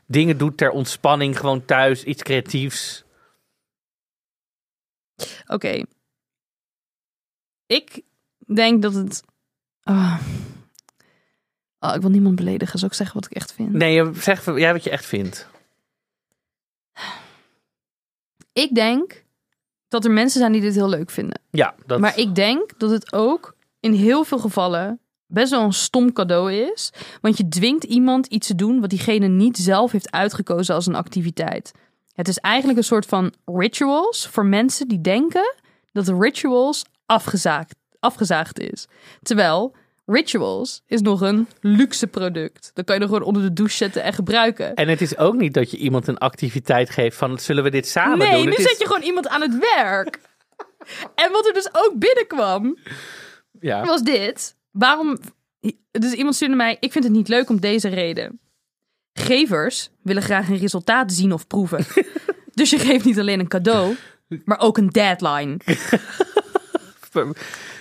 [0.06, 1.40] dingen doet ter ontspanning.
[1.40, 3.04] Gewoon thuis, iets creatiefs.
[5.48, 5.84] Oké.
[7.66, 8.02] Ik
[8.46, 9.24] denk dat het...
[9.84, 10.22] Ah.
[11.80, 12.80] Oh, ik wil niemand beledigen.
[12.80, 13.72] Zal ik zeggen wat ik echt vind?
[13.72, 15.48] Nee, je- zeg jij wat je echt vindt.
[18.54, 19.24] Ik denk
[19.88, 21.42] dat er mensen zijn die dit heel leuk vinden.
[21.50, 22.00] Ja, dat...
[22.00, 26.54] Maar ik denk dat het ook in heel veel gevallen best wel een stom cadeau
[26.54, 26.92] is.
[27.22, 30.96] Want je dwingt iemand iets te doen wat diegene niet zelf heeft uitgekozen als een
[30.96, 31.72] activiteit.
[32.14, 35.56] Het is eigenlijk een soort van rituals voor mensen die denken
[35.92, 38.88] dat rituals afgezaagd, afgezaagd is.
[39.22, 39.76] Terwijl
[40.14, 42.72] rituals is nog een luxe product.
[42.74, 44.76] Dan kan je er gewoon onder de douche zetten en gebruiken.
[44.76, 47.38] En het is ook niet dat je iemand een activiteit geeft van...
[47.40, 48.44] zullen we dit samen nee, doen?
[48.44, 50.20] nu Het is- zet je gewoon iemand aan het werk.
[51.24, 52.78] en wat er dus ook binnenkwam,
[53.60, 53.86] Ja.
[53.86, 54.56] was dit.
[54.72, 55.18] Waarom?
[55.92, 58.40] Dus iemand stuurde mij: Ik vind het niet leuk om deze reden.
[59.14, 61.86] Gevers willen graag een resultaat zien of proeven.
[62.54, 63.96] dus je geeft niet alleen een cadeau,
[64.46, 65.58] maar ook een deadline.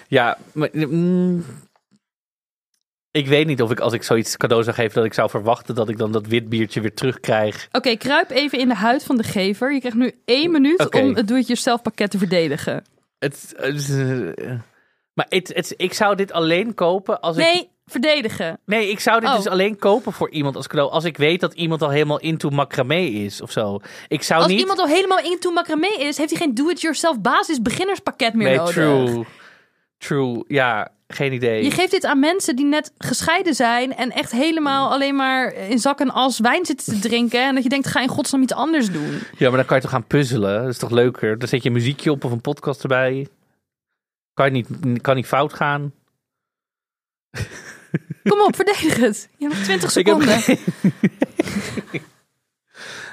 [0.09, 1.45] Ja, maar, mm,
[3.11, 5.75] ik weet niet of ik als ik zoiets cadeau zou geven dat ik zou verwachten
[5.75, 7.69] dat ik dan dat wit biertje weer terugkrijg.
[7.73, 9.73] Oké, kruip even in de huid van de gever.
[9.73, 12.85] Je krijgt nu één minuut om het doe-it-yourself pakket te verdedigen.
[13.19, 13.71] Het, eh,
[15.15, 17.45] maar het, het, ik zou dit alleen kopen als ik...
[17.45, 18.61] Nee, verdedigen.
[18.65, 19.37] Nee, ik zou dit Oh.
[19.37, 20.91] dus alleen kopen voor iemand als cadeau.
[20.91, 23.81] Als ik weet dat iemand al helemaal into macramé is of zo.
[24.09, 24.61] Ik zou Als niet...
[24.61, 28.73] iemand al helemaal into macramé is, heeft hij geen do-it-yourself basis beginnerspakket meer nee, nodig.
[28.75, 29.25] true.
[29.99, 30.45] True.
[30.47, 31.65] Ja, geen idee.
[31.65, 35.79] Je geeft dit aan mensen die net gescheiden zijn en echt helemaal alleen maar in
[35.79, 37.47] zak en as wijn zitten te drinken.
[37.47, 39.21] En dat je denkt, ga in godsnaam iets anders doen.
[39.37, 40.61] Ja, maar dan kan je toch gaan puzzelen.
[40.61, 41.39] Dat is toch leuker?
[41.39, 43.29] Dan zet je een muziekje op of een podcast erbij.
[44.35, 45.93] Kan, je niet, kan niet fout gaan.
[48.29, 49.29] Kom op, verdedig het.
[49.37, 50.59] Je hebt nog 20 Ik heb seconden.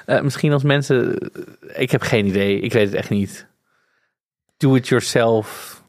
[0.06, 1.30] Eh, misschien als mensen...
[1.74, 2.60] Ik heb geen idee.
[2.60, 3.46] Ik weet het echt niet.
[4.56, 5.84] Do-it-yourself verf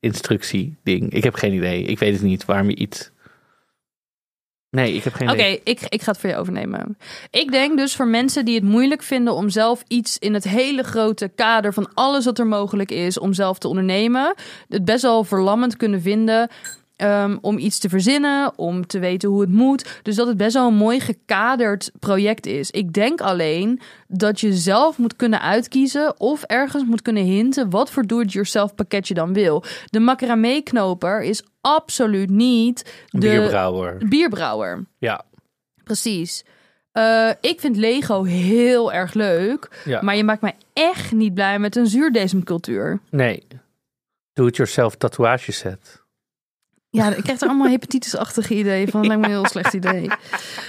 [0.00, 1.12] instructie ding.
[1.12, 1.82] Ik heb geen idee.
[1.82, 3.12] Ik weet het niet waarom je iets...
[4.70, 5.60] Nee, ik heb geen Oké, idee.
[5.64, 6.98] ik, ik ga het voor je overnemen.
[7.30, 10.82] Ik denk dus voor mensen die het moeilijk vinden om zelf iets in het hele
[10.82, 14.34] grote kader van alles wat er mogelijk is om zelf te ondernemen,
[14.68, 16.50] het best wel verlammend kunnen vinden.
[16.96, 20.00] Ehm, om iets te verzinnen, om te weten hoe het moet.
[20.02, 22.70] Dus dat het best wel een mooi gekaderd project is.
[22.70, 27.90] Ik denk alleen dat je zelf moet kunnen uitkiezen of ergens moet kunnen hinten wat
[27.90, 29.62] voor do-it-yourself pakket je dan wil.
[29.86, 33.98] De macramé knoper is absoluut niet de Bierbrouwer.
[34.08, 34.84] bierbrouwer.
[34.98, 35.24] Ja.
[35.84, 36.44] Precies.
[36.92, 39.68] Eh, ik vind Lego heel erg leuk.
[39.84, 40.02] ja.
[40.02, 43.00] Maar je maakt mij echt niet blij met een zuurdesemcultuur.
[43.10, 43.46] Nee.
[44.32, 46.02] Do-it-yourself tatoeageset.
[46.94, 49.00] Ja, ik krijg er allemaal hepatitisachtige ideeën van.
[49.00, 50.10] Dat lijkt me een heel slecht idee.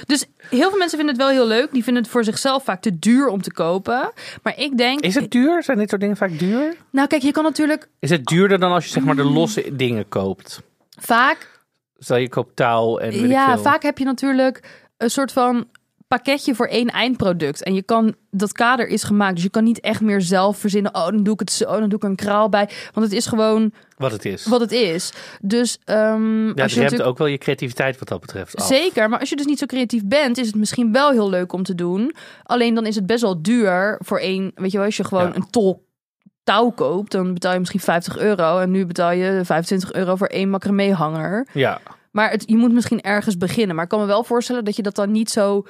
[0.05, 1.71] Dus heel veel mensen vinden het wel heel leuk.
[1.71, 4.11] Die vinden het voor zichzelf vaak te duur om te kopen.
[4.43, 4.99] Maar ik denk...
[4.99, 5.63] Is het duur?
[5.63, 6.75] Zijn dit soort dingen vaak duur?
[6.91, 9.75] Nou kijk, je kan natuurlijk Is het duurder dan als je zeg maar de losse
[9.75, 10.61] dingen koopt?
[10.99, 11.53] vaak...
[11.97, 15.67] Stel je koopt touw en Ja, vaak heb je natuurlijk een soort van
[16.07, 17.63] pakketje voor één eindproduct.
[17.63, 19.33] En je kan, dat kader is gemaakt.
[19.35, 20.95] Dus je kan niet echt meer zelf verzinnen.
[20.95, 22.69] Oh, dan doe ik het zo, dan doe ik een kraal bij.
[22.93, 24.45] Want het is gewoon Wat het is.
[24.45, 25.11] wat het is.
[25.41, 28.67] Dus ehm ja, dus je je hebt ook wel je creativiteit wat dat betreft af.
[28.67, 31.53] Zeker, maar als je dus niet zo creatief bent, is het misschien wel heel leuk
[31.53, 32.15] om te doen.
[32.43, 34.51] Alleen dan is het best wel duur voor één.
[34.55, 35.35] Weet je wel, als je gewoon Ja.
[35.35, 35.83] een tol
[36.43, 38.59] touw koopt, dan betaal je misschien 50 euro.
[38.59, 41.47] En nu betaal je 25 euro voor één macramé-hanger.
[41.53, 41.79] Ja.
[42.11, 43.75] Maar het, je moet misschien ergens beginnen.
[43.75, 45.65] Maar ik kan me wel voorstellen dat je dat dan niet zo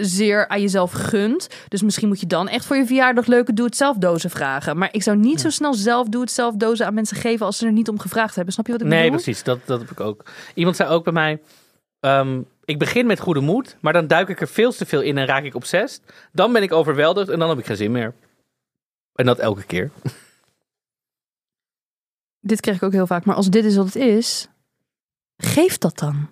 [0.00, 1.48] zeer aan jezelf gunt.
[1.68, 4.78] Dus misschien moet je dan echt voor je verjaardag leuke doe-het-zelf dozen vragen.
[4.78, 7.72] Maar ik zou niet zo snel zelf doe-het-zelf dozen aan mensen geven als ze er
[7.72, 8.52] niet om gevraagd hebben.
[8.54, 9.22] Snap je wat ik Nee, bedoel?
[9.22, 9.42] precies.
[9.42, 10.24] Dat, dat heb ik ook.
[10.54, 11.40] Iemand zei ook bij mij...
[12.00, 15.18] ehm, ik begin met goede moed, maar dan duik ik er veel te veel in
[15.18, 16.00] en raak ik obsessief.
[16.32, 18.14] Dan ben ik overweldigd en dan heb ik geen zin meer.
[19.12, 19.90] En dat elke keer.
[22.40, 23.24] Dit krijg ik ook heel vaak.
[23.24, 24.48] Maar als dit is wat het is,
[25.36, 26.28] geef dat dan.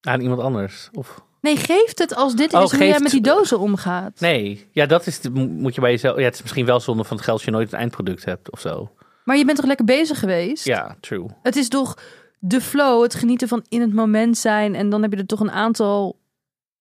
[0.00, 0.88] Aan iemand anders.
[0.92, 1.24] Of...
[1.40, 4.20] Nee, geef het als dit is Oh, hoe geef jij met die het- dozen omgaat.
[4.20, 6.16] Nee, ja, dat is de- moet je bij jezelf.
[6.18, 8.50] Ja, het is misschien wel zonde van het geld als je nooit een eindproduct hebt
[8.50, 8.90] of zo.
[9.24, 10.64] Maar je bent toch lekker bezig geweest?
[10.64, 11.26] Ja, true.
[11.42, 11.96] Het is toch
[12.38, 14.74] de flow, het genieten van in het moment zijn.
[14.74, 16.18] En dan heb je er toch een aantal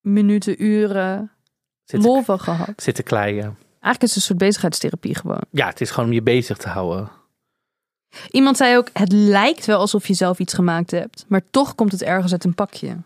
[0.02, 1.32] minuten, uren
[1.84, 2.72] Zitten, lol van gehad.
[2.76, 3.44] zitten kleien.
[3.70, 5.42] Eigenlijk is het een soort bezigheidstherapie gewoon.
[5.52, 7.10] Ja, het is gewoon om je bezig te houden.
[8.32, 11.26] Iemand zei ook, het lijkt wel alsof je zelf iets gemaakt hebt.
[11.28, 12.98] Maar toch komt het ergens uit een pakje.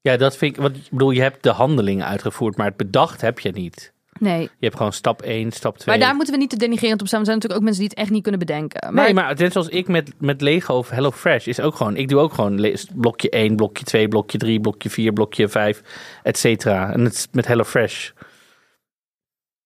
[0.00, 0.62] Ja, dat vind ik.
[0.62, 3.92] Want ik bedoel, je hebt de handelingen uitgevoerd, maar het bedacht heb je niet.
[4.20, 5.96] Nee, Je hebt gewoon stap 1, stap 2.
[5.96, 7.18] maar daar moeten we niet te denigrerend op staan.
[7.20, 8.94] Er zijn natuurlijk ook mensen die het echt niet kunnen bedenken.
[8.94, 11.96] Maar Nee, maar net zoals ik met, met Lego of Hello Fresh is ook gewoon.
[11.96, 15.82] Ik doe ook gewoon blokje 1, blokje 2, blokje 3, blokje 4, blokje 5,
[16.22, 16.92] et cetera.
[16.92, 18.10] En het is met Hello Fresh.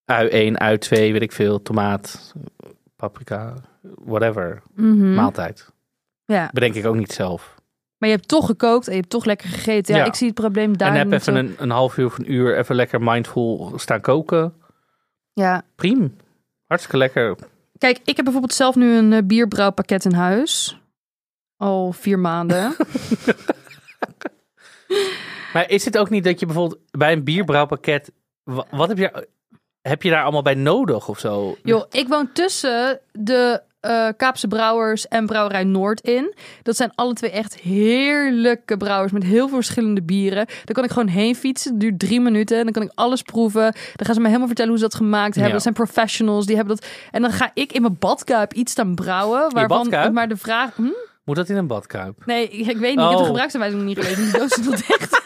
[0.05, 1.63] Ui 1, ui 2, weet ik veel.
[1.63, 2.35] Tomaat,
[2.97, 3.55] paprika,
[4.05, 4.63] whatever.
[4.75, 5.15] Mhm.
[5.15, 5.71] Maaltijd.
[6.25, 6.51] ja.
[6.53, 7.55] Bedenk ik ook niet zelf.
[8.03, 9.95] Maar je hebt toch gekookt en je hebt toch lekker gegeten.
[9.95, 10.07] Ja, Ja.
[10.07, 12.59] ik zie het probleem daar en heb even een, een half uur of een uur
[12.59, 14.55] even lekker mindful staan koken.
[15.33, 15.63] Ja.
[15.77, 16.09] Prima.
[16.67, 17.37] Hartstikke lekker.
[17.79, 20.81] Kijk, ik heb bijvoorbeeld zelf nu een eh, bierbrouwpakket in huis.
[21.57, 22.75] Al vier maanden.
[25.53, 28.13] Maar is het ook niet dat je bijvoorbeeld bij een bierbrouwpakket...
[28.43, 29.29] wa- Wat heb je,
[29.81, 31.57] heb je daar allemaal bij nodig of zo?
[31.63, 36.35] Joh, ik woon tussen de eh, Kaapse Brouwers en Brouwerij Noord in.
[36.63, 40.47] Dat zijn alle twee echt heerlijke brouwers met heel veel verschillende bieren.
[40.47, 41.71] Daar kan ik gewoon heen fietsen.
[41.71, 42.57] Het duurt drie minuten.
[42.59, 43.63] En dan kan ik alles proeven.
[43.63, 45.47] Dan gaan ze me helemaal vertellen hoe ze dat gemaakt hebben.
[45.47, 45.53] Ja.
[45.53, 46.47] Dat zijn professionals.
[46.47, 46.87] Die hebben dat.
[47.11, 49.53] En dan ga ik in mijn badkuip iets staan brouwen.
[49.55, 50.75] Waarvan maar de vraag.
[50.77, 50.83] Hm?
[51.25, 52.27] Moet dat in een badkuip?
[52.27, 52.83] Nee, ik, ik weet niet.
[52.83, 53.25] Ik heb de Oh.
[53.27, 54.23] gebruiksaanwijzing nog niet gelezen.
[54.25, 55.21] Die doos dicht.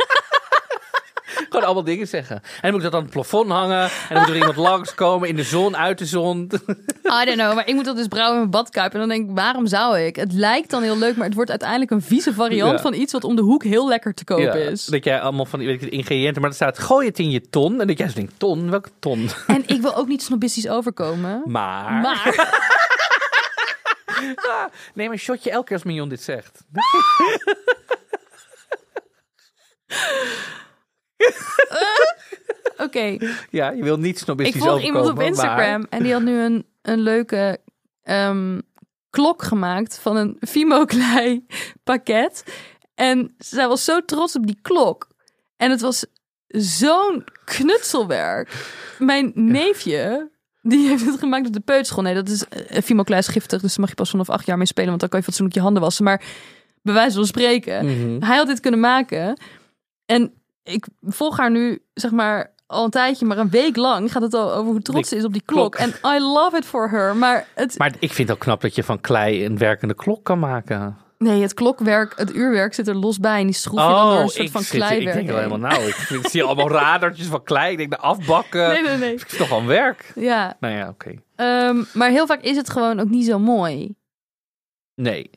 [1.57, 2.37] Gewoon allemaal dingen zeggen.
[2.37, 3.83] En dan moet ik dat aan het plafond hangen.
[3.83, 6.42] En dan moet er iemand langskomen in de zon, uit de zon.
[6.42, 8.92] I don't know, maar ik moet dat dus brouwen in mijn badkuip.
[8.92, 10.16] En dan denk ik, waarom zou ik?
[10.16, 12.79] Het lijkt dan heel leuk, maar het wordt uiteindelijk een vieze variant Ja.
[12.79, 14.85] van iets wat om de hoek heel lekker te kopen Ja, is.
[14.85, 17.49] dat jij allemaal van weet ik, het, ingrediënten, maar er staat gooi het in je
[17.49, 17.81] ton.
[17.81, 18.71] En dat jij zo denkt, ton?
[18.71, 19.29] Welke ton?
[19.47, 21.42] En ik wil ook niet snobistisch overkomen.
[21.45, 21.92] Maar.
[21.92, 22.55] Maar
[24.95, 26.61] Neem een shotje elke keer als Mignon dit zegt.
[32.85, 33.16] oké,
[33.50, 36.40] Ja, je wil niet ik snobistisch volg iemand op overkomen, Instagram en die had nu
[36.40, 37.59] een, een leuke
[38.02, 38.59] ehm,
[39.11, 41.46] klok gemaakt van een Fimo-klei
[41.85, 42.44] pakket.
[42.94, 45.09] En zij was zo trots op die klok.
[45.57, 46.07] En het was
[46.48, 48.50] zo'n knutselwerk.
[48.98, 50.31] Mijn neefje,
[50.62, 52.02] die heeft het gemaakt op de peuterschool.
[52.02, 54.57] Nee, dat is uh, Fimo-klei is giftig, dus daar mag je pas vanaf acht jaar
[54.57, 56.05] mee spelen, want dan kan je fatsoenlijk je handen wassen.
[56.05, 56.24] Maar
[56.83, 57.85] bij wijze van spreken.
[57.85, 58.22] Mhm.
[58.22, 59.40] hij had dit kunnen maken.
[60.07, 60.33] En
[60.66, 64.35] ik volg haar nu, zeg maar, al een tijdje, maar een week lang gaat het
[64.35, 65.74] al over hoe trots ze is op die klok.
[65.74, 67.16] En I love it for her.
[67.16, 70.24] Maar het, Maar ik vind het ook knap dat je van klei een werkende klok
[70.24, 70.96] kan maken.
[71.18, 73.40] nee, het klokwerk, het uurwerk zit er los bij.
[73.40, 75.14] En die schroef je dan door een soort Oh, ik, van zit, ik kleiwerk.
[75.14, 75.83] denk wel helemaal nou.
[75.83, 77.70] Ik, ik zie allemaal radertjes van klei.
[77.72, 78.68] Ik denk de afbakken.
[78.68, 79.12] Nee, nee, nee.
[79.12, 80.12] Ik vind toch wel werk.
[80.14, 81.14] Ja, Nou ja, oké.
[81.37, 83.94] ehm, maar heel vaak is het gewoon ook niet zo mooi.
[84.94, 85.31] Nee.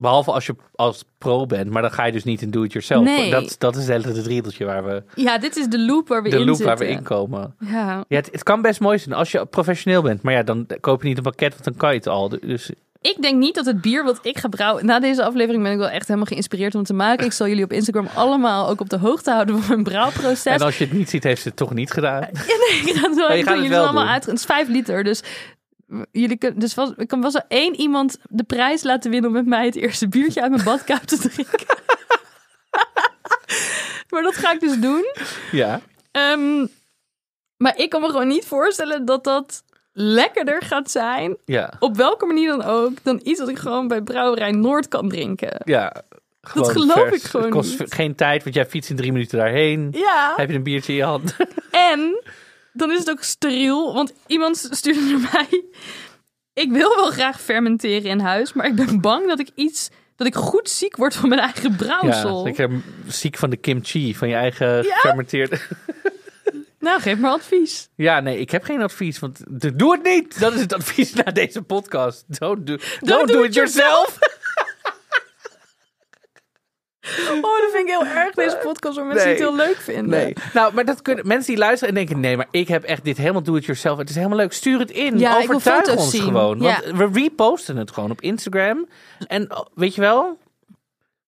[0.00, 3.04] Behalve als je als pro bent, maar dan ga je dus niet in do-it-yourself.
[3.04, 3.30] Nee.
[3.30, 6.28] Dat, dat is het hele riedeltje waar we, Ja, dit is de loop waar we
[6.30, 6.66] de in loop zitten.
[6.66, 7.54] waar we in komen.
[7.58, 8.04] Ja.
[8.08, 10.22] Ja, het, het kan best mooi zijn als je professioneel bent.
[10.22, 12.28] Maar ja, dan koop je niet een pakket, want dan kan je het al.
[12.28, 14.86] Dus Ik denk niet dat het bier wat ik ga brouwen...
[14.86, 17.26] Na deze aflevering ben ik wel echt helemaal geïnspireerd om het te maken.
[17.26, 20.44] Ik zal jullie op Instagram allemaal ook op de hoogte houden van mijn brouwproces.
[20.44, 22.20] en als je het niet ziet, heeft ze het toch niet gedaan.
[22.32, 24.26] Ja, nee, ik ga het wel Oh, het wel allemaal uit.
[24.26, 25.22] Het is vijf liter, dus
[26.12, 29.36] jullie kunnen, dus was, ik kan wel zo één iemand de prijs laten winnen om
[29.36, 31.66] met mij het eerste biertje uit mijn badkuip te drinken.
[34.10, 35.04] maar dat ga ik dus doen.
[35.52, 35.80] Ja.
[36.10, 36.66] Ehm,
[37.56, 41.72] maar ik kan me gewoon niet voorstellen dat dat lekkerder gaat zijn, Ja.
[41.78, 45.60] op welke manier dan ook, dan iets dat ik gewoon bij Brouwerij Noord kan drinken.
[45.64, 46.02] Ja.
[46.42, 47.14] Gewoon geloof vers.
[47.16, 47.94] ik gewoon Het kost niet.
[47.94, 49.88] geen tijd, want jij fietst in drie minuten daarheen.
[49.92, 50.32] Ja.
[50.36, 51.36] Heb je een biertje in je hand.
[51.70, 52.22] En
[52.78, 55.64] dan is het ook steriel, want iemand stuurde naar mij.
[56.52, 60.26] Ik wil wel graag fermenteren in huis, maar ik ben bang dat ik iets dat
[60.26, 62.46] ik goed ziek word van mijn eigen Ja, brouwsel.
[62.46, 62.70] ik heb
[63.06, 65.58] ziek van de kimchi, van je eigen gefermenteerde...
[66.80, 67.88] Nou, geef maar advies.
[67.94, 69.40] Ja, nee, ik heb geen advies, want
[69.78, 70.40] doe het niet.
[70.40, 72.24] Dat is het advies na deze podcast.
[72.38, 74.18] Don't do, don't do, it yourself.
[77.42, 79.34] Oh, dat vind ik heel erg, deze podcast, waar mensen Nee.
[79.36, 80.08] het heel leuk vinden.
[80.08, 80.32] Nee.
[80.54, 83.16] Nou, maar dat kunnen mensen die luisteren en denken: nee, maar ik heb echt dit
[83.16, 83.98] helemaal do it yourself.
[83.98, 84.52] Het is helemaal leuk.
[84.52, 85.18] Stuur het in.
[85.18, 86.22] Ja, Overtuig ons zien.
[86.22, 86.60] gewoon.
[86.60, 86.80] Ja.
[86.84, 88.88] Want we reposten het gewoon op Instagram.
[89.26, 90.38] En oh, weet je wel?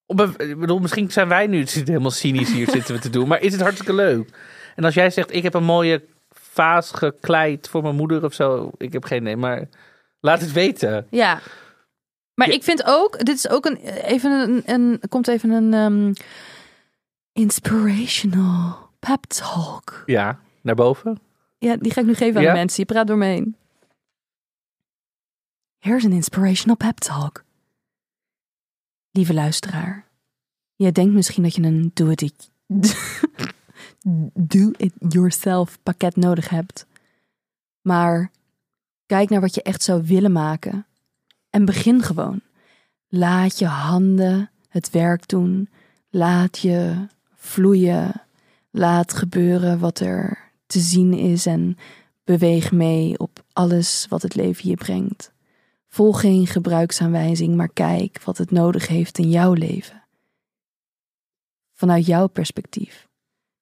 [0.06, 3.52] Ik bedoel, misschien zijn wij nu helemaal cynisch hier zitten we te doen, maar is
[3.52, 4.28] het hartstikke leuk.
[4.76, 8.70] En als jij zegt: ik heb een mooie vaas gekleid voor mijn moeder of zo,
[8.76, 9.68] ik heb geen idee, maar
[10.20, 11.06] laat het weten.
[11.10, 11.40] Ja.
[12.40, 12.54] Maar Ja.
[12.54, 16.12] ik vind ook, dit is ook een, even een, een komt even een ehm,
[17.32, 20.02] inspirational pep talk.
[20.06, 21.20] Ja, naar boven.
[21.58, 22.52] Ja, die ga ik nu geven aan Ja?
[22.52, 22.80] de mensen.
[22.86, 23.56] Je praat door me heen.
[25.78, 27.44] Here's an inspirational pep talk.
[29.10, 30.06] Lieve luisteraar,
[30.76, 32.50] jij denkt misschien dat je een do it,
[34.34, 36.86] do it yourself pakket nodig hebt.
[37.80, 38.30] Maar
[39.06, 40.84] kijk naar wat je echt zou willen maken
[41.50, 42.40] en begin gewoon.
[43.08, 45.68] Laat je handen het werk doen.
[46.10, 48.22] Laat je vloeien.
[48.70, 51.76] Laat gebeuren wat er te zien is en
[52.24, 55.32] beweeg mee op alles wat het leven je brengt.
[55.88, 60.02] Volg geen gebruiksaanwijzing, maar kijk wat het nodig heeft in jouw leven.
[61.72, 63.08] Vanuit jouw perspectief.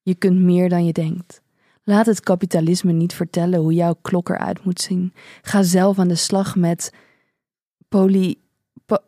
[0.03, 1.41] Je kunt meer dan je denkt.
[1.83, 5.13] Laat het kapitalisme niet vertellen hoe jouw klok eruit moet zien.
[5.43, 6.93] Ga zelf aan de slag met
[7.89, 8.37] poly,
[8.87, 9.05] po-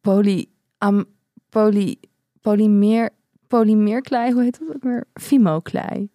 [0.00, 0.46] poly,
[0.78, 1.04] am,
[1.48, 1.96] poly,
[2.40, 3.10] polymeer,
[3.46, 5.04] polymeerklei, hoe heet dat ook weer?
[5.14, 6.10] Fimo-klei.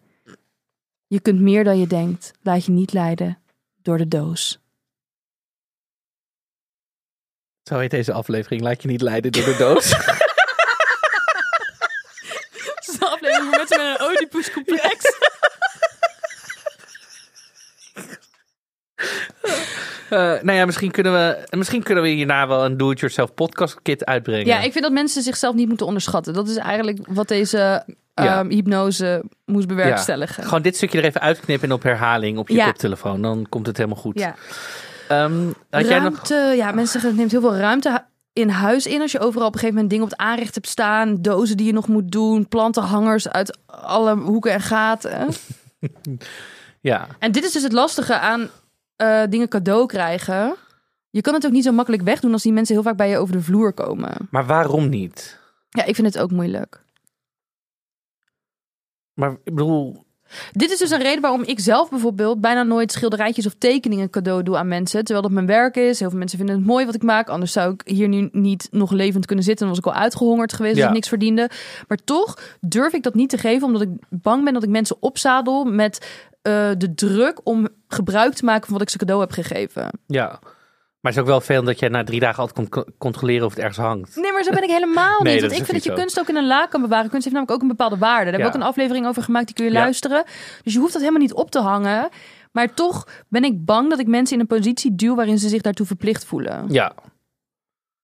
[1.08, 2.32] Je kunt meer dan je denkt.
[2.42, 3.42] Laat je niet leiden
[3.82, 4.60] door de doos.
[7.64, 8.62] Zo heet deze aflevering.
[8.62, 9.90] Laat je niet leiden door de doos.
[12.76, 13.80] Het is een aflevering met een.
[13.80, 14.02] Eh,
[20.18, 24.46] nou ja, misschien kunnen, we, misschien kunnen we hierna wel een do-it-yourself podcast kit uitbrengen.
[24.46, 26.34] Ja, ik vind dat mensen zichzelf niet moeten onderschatten.
[26.34, 28.40] Dat is eigenlijk wat deze Ja.
[28.40, 30.44] ehm, hypnose moest bewerkstelligen.
[30.44, 32.66] Gewoon dit stukje er even uitknippen en op herhaling op je Ja.
[32.66, 33.22] koptelefoon.
[33.22, 34.20] Dan komt het helemaal goed.
[34.20, 34.36] Ja.
[35.08, 35.54] Enog...
[35.70, 36.28] Ehm, jij nog...
[36.28, 39.48] Ruimte, ja, mensen zeggen het neemt heel veel ruimte in huis in als je overal
[39.48, 42.12] op een gegeven moment dingen op het aanrecht hebt staan, dozen die je nog moet
[42.12, 45.28] doen, plantenhangers uit alle hoeken en gaten.
[46.82, 48.50] Ja, En dit is dus het lastige aan
[48.96, 50.56] eh, dingen cadeau krijgen.
[51.10, 53.18] Je kan het ook niet zo makkelijk wegdoen als die mensen heel vaak bij je
[53.18, 54.12] over de vloer komen.
[54.32, 55.40] maar waarom niet?
[55.70, 56.84] Ja, ik vind het ook moeilijk.
[59.14, 60.04] Maar ik bedoel,
[60.52, 64.44] Dit is dus een reden waarom ik zelf bijvoorbeeld bijna nooit schilderijtjes of tekeningen cadeau
[64.44, 65.00] doe aan mensen.
[65.04, 66.00] Terwijl dat mijn werk is.
[66.00, 67.30] Heel veel mensen vinden het mooi wat ik maak.
[67.30, 69.66] Anders zou ik hier nu niet nog levend kunnen zitten.
[69.68, 70.88] Dan was ik al uitgehongerd geweest als Ja.
[70.88, 71.50] ik niks verdiende.
[71.88, 73.68] Maar toch durf ik dat niet te geven.
[73.68, 78.46] Omdat ik bang ben dat ik mensen opzadel met eh, de druk om gebruik te
[78.46, 79.90] maken van wat ik ze cadeau heb gegeven.
[80.08, 80.40] ja.
[81.02, 83.46] Maar het is ook wel veel dat jij na drie dagen altijd komt co- controleren
[83.46, 84.16] of het ergens hangt.
[84.16, 85.42] Nee, maar zo ben ik helemaal Nee, niet.
[85.42, 87.10] Want ik vind dat je kunst ook in een la kan bewaren.
[87.10, 88.24] Kunst heeft namelijk ook een bepaalde waarde.
[88.24, 88.56] Daar hebben we Ja.
[88.58, 89.80] ook een aflevering over gemaakt, die kun je Ja.
[89.80, 90.24] luisteren.
[90.64, 92.10] Dus je hoeft dat helemaal niet op te hangen.
[92.52, 95.62] Maar toch ben ik bang dat ik mensen in een positie duw waarin ze zich
[95.62, 96.66] daartoe verplicht voelen.
[96.68, 96.94] Ja.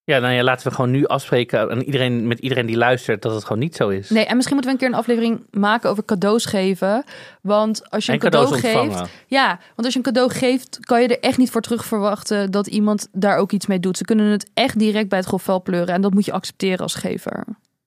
[0.03, 3.33] Ja, nou ja, laten we gewoon nu afspreken aan iedereen, met iedereen die luistert dat
[3.33, 4.09] het gewoon niet zo is.
[4.09, 7.03] Nee, en misschien moeten we een keer een aflevering maken over cadeaus geven.
[7.41, 9.09] Want als je en een cadeau geeft.
[9.27, 12.51] Ja, want als je een cadeau geeft, kan je er echt niet voor terug verwachten
[12.51, 13.97] dat iemand daar ook iets mee doet.
[13.97, 15.93] Ze kunnen het echt direct bij het grofvel pleuren.
[15.93, 17.43] En dat moet je accepteren als gever.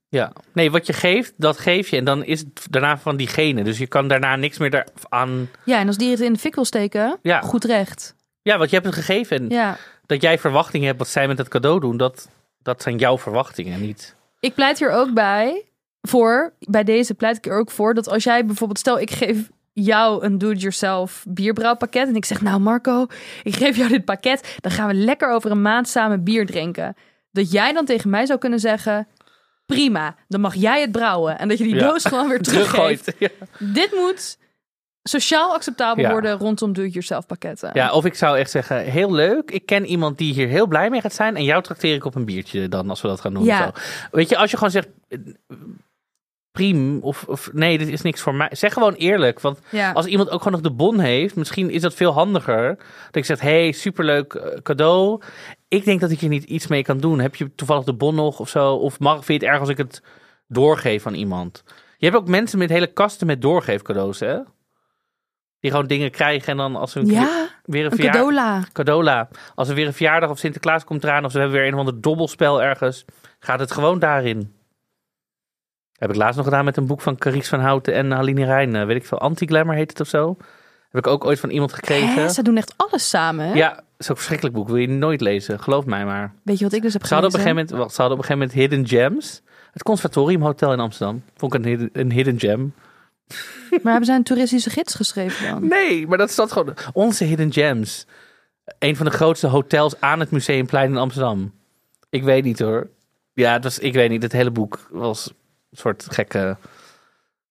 [0.09, 0.33] Ja.
[0.53, 1.97] Nee, wat je geeft, dat geef je.
[1.97, 3.65] En dan is het daarna van diegene.
[3.65, 5.51] Dus je kan daarna niks meer daar aan...
[5.65, 7.41] Ja, en als die het in de fik wil steken, Ja.
[7.41, 8.15] goed recht.
[8.43, 9.37] Ja, want je hebt het gegeven.
[9.37, 9.77] En Ja.
[10.07, 12.29] Dat jij verwachtingen hebt wat zij met het cadeau doen, dat,
[12.63, 14.15] dat zijn jouw verwachtingen, niet...
[14.41, 15.65] Ik pleit hier ook bij
[16.03, 19.49] voor, bij deze pleit ik er ook voor, dat als jij bijvoorbeeld, stel ik geef
[19.73, 23.07] jou een do-it-yourself bierbrouwpakket en ik zeg, nou Marco,
[23.43, 26.97] ik geef jou dit pakket, dan gaan we lekker over een maand samen bier drinken.
[27.31, 29.07] Dat jij dan tegen mij zou kunnen zeggen,
[29.67, 31.39] prima, dan mag jij het brouwen.
[31.39, 31.89] En dat je die Ja.
[31.89, 33.05] doos gewoon weer teruggeeft.
[33.05, 33.37] Teruggooit.
[33.39, 33.47] Ja.
[33.73, 34.39] Dit moet
[35.09, 36.11] sociaal acceptabel Ja.
[36.11, 37.71] worden rondom do-it-yourself pakketten.
[37.75, 39.51] ja, of ik zou echt zeggen, heel leuk.
[39.51, 41.37] Ik ken iemand die hier heel blij mee gaat zijn.
[41.37, 43.45] En jou trakteer ik op een biertje dan, als we dat gaan doen.
[43.45, 43.65] Ja.
[43.65, 43.71] Zo.
[44.11, 44.89] Weet je, als je gewoon zegt,
[46.53, 48.49] priem, of, of nee, dit is niks voor mij.
[48.53, 49.93] Zeg gewoon eerlijk, want Ja.
[49.93, 52.67] als iemand ook gewoon nog de bon heeft, misschien is dat veel handiger.
[52.77, 55.23] Dat ik zeg, hey, superleuk eh, cadeau.
[55.69, 57.19] Ik denk dat ik hier niet iets mee kan doen.
[57.19, 58.75] Heb je toevallig de bon nog of zo?
[58.75, 60.03] Of mag, vind je het erg als ik het
[60.47, 61.63] doorgeef aan iemand?
[61.97, 64.39] Je hebt ook mensen met hele kasten met doorgeefcadeaus, hè?
[65.65, 68.65] Die gewoon dingen krijgen en dan als ze ja, weer een, een cadeaula.
[68.73, 69.29] Cadeaula.
[69.55, 71.25] Als er weer een verjaardag of Sinterklaas komt eraan...
[71.25, 73.05] of ze hebben weer een of ander dobbelspel ergens...
[73.39, 74.55] gaat het gewoon daarin.
[75.99, 78.77] Heb ik laatst nog gedaan met een boek van Carice van Houten en Aline Rijn.
[78.77, 80.37] eh, weet ik veel, Anti-Glamour heet het of zo.
[80.91, 82.23] Heb ik ook ooit van iemand gekregen.
[82.23, 83.47] Hè, ze doen echt alles samen.
[83.47, 83.55] Hè?
[83.55, 84.69] Ja, een verschrikkelijk boek.
[84.69, 86.33] Wil je nooit lezen, geloof mij maar.
[86.43, 88.19] Weet je wat ik dus heb Ze hadden, op een gegeven moment, wacht, ze hadden
[88.19, 89.43] op een gegeven moment Hidden Gems.
[89.73, 91.23] Het Conservatoriumhotel in Amsterdam.
[91.37, 92.75] Vond ik een hidden, een hidden gem.
[93.71, 95.69] Maar hebben zij een toeristische gids geschreven dan?
[95.69, 96.75] Nee, maar dat staat gewoon...
[96.93, 98.07] Onze Hidden Gems.
[98.79, 101.55] Een van de grootste hotels aan het Museumplein in Amsterdam.
[102.11, 102.91] Ik weet niet hoor.
[103.33, 104.23] Ja, het was, ik weet niet.
[104.23, 105.27] Het hele boek was
[105.71, 106.57] een soort gekke...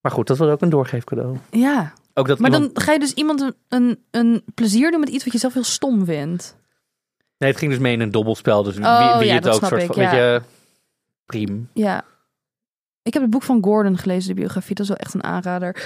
[0.02, 1.38] Maar goed, dat was ook een doorgeefcadeau.
[1.52, 2.76] Ja, Ook dat maar iemand...
[2.76, 5.54] dan ga je dus iemand een, een, een plezier doen met iets wat je zelf
[5.54, 6.58] heel stom vindt.
[7.38, 8.64] Nee, het ging dus mee in een dobbelspel.
[8.64, 10.04] Dus Oh, wie, wie ja, het ook soort ik, van...
[10.04, 10.12] ja.
[10.12, 10.42] Weet je...
[11.26, 11.70] Priem.
[11.74, 12.04] Ja.
[13.04, 14.76] Ik heb het boek van Gordon gelezen, de biografie.
[14.76, 15.84] Dat is wel echt een aanrader.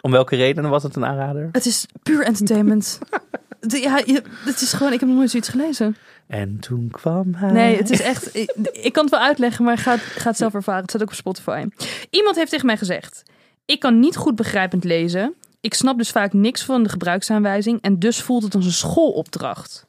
[0.00, 1.48] Om welke redenen was het een aanrader?
[1.52, 2.98] Het is puur entertainment.
[3.68, 4.02] Ja,
[4.44, 5.96] het is gewoon, ik heb nog nooit zoiets gelezen.
[6.26, 7.52] En toen kwam hij.
[7.52, 8.36] Nee, het is echt.
[8.36, 10.80] Ik, ik kan het wel uitleggen, maar ga het, ga het zelf ervaren.
[10.80, 11.66] Het staat ook op Spotify.
[12.10, 13.22] Iemand heeft tegen mij gezegd:
[13.64, 15.34] Ik kan niet goed begrijpend lezen.
[15.60, 17.80] Ik snap dus vaak niks van de gebruiksaanwijzing.
[17.80, 19.86] En dus voelt het als een schoolopdracht.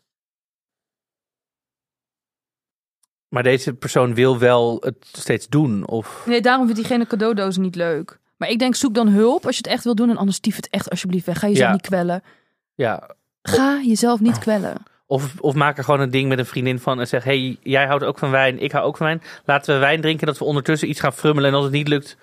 [3.29, 5.87] Maar deze persoon wil wel het steeds doen.
[5.87, 6.23] Of...
[6.25, 8.19] Nee, daarom vindt diegene cadeaudozen niet leuk.
[8.37, 10.09] Maar ik denk, zoek dan hulp als je het echt wil doen.
[10.09, 11.39] En anders stief het echt alsjeblieft weg.
[11.39, 11.73] Ga jezelf Ja.
[11.73, 12.23] niet kwellen.
[12.75, 13.09] Ja.
[13.41, 14.75] Ga jezelf niet kwellen.
[15.07, 17.85] Of, of maak er gewoon een ding met een vriendin van en zeg: hey, jij
[17.87, 19.21] houdt ook van wijn, ik hou ook van wijn.
[19.45, 21.49] Laten we wijn drinken, dat we ondertussen iets gaan frummelen.
[21.49, 22.17] En als het niet lukt,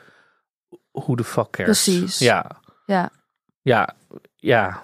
[0.91, 1.83] hoe de fuck cares?
[1.85, 2.19] Precies.
[2.19, 2.51] Ja,
[2.87, 3.11] Ja.
[3.63, 3.95] ja,
[4.37, 4.83] ja.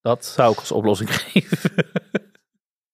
[0.00, 1.70] Dat zou ik als oplossing geven.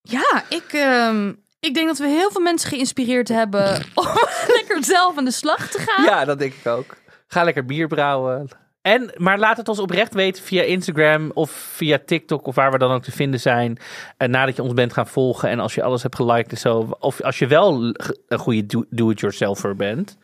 [0.03, 1.33] Ja, ik, ehm,
[1.69, 4.07] ik denk dat we heel veel mensen geïnspireerd hebben om
[4.47, 6.05] lekker zelf aan de slag te gaan.
[6.05, 6.97] ja, dat denk ik ook.
[7.27, 8.49] Ga lekker bier brouwen.
[8.83, 12.79] En, maar laat het ons oprecht weten via Instagram of via TikTok of waar we
[12.79, 13.79] dan ook te vinden zijn.
[14.17, 16.89] En nadat je ons bent gaan volgen en als je alles hebt geliked en zo.
[16.99, 17.95] Of als je wel
[18.29, 20.17] een goede do- do-it-yourselfer bent,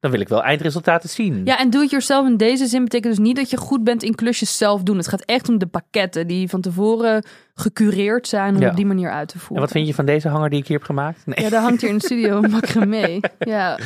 [0.00, 1.40] dan wil ik wel eindresultaten zien.
[1.44, 4.02] Ja, en doe het yourself in deze zin betekent dus niet dat je goed bent
[4.02, 4.96] in klusjes zelf doen.
[4.96, 8.70] Het gaat echt om de pakketten die van tevoren gecureerd zijn om Ja.
[8.70, 9.56] op die manier uit te voeren.
[9.56, 11.26] En wat vind je van deze hanger die ik hier heb gemaakt?
[11.26, 11.40] Nee.
[11.44, 13.20] Ja, daar hangt hier in de studio een macramé.
[13.38, 13.78] Ja.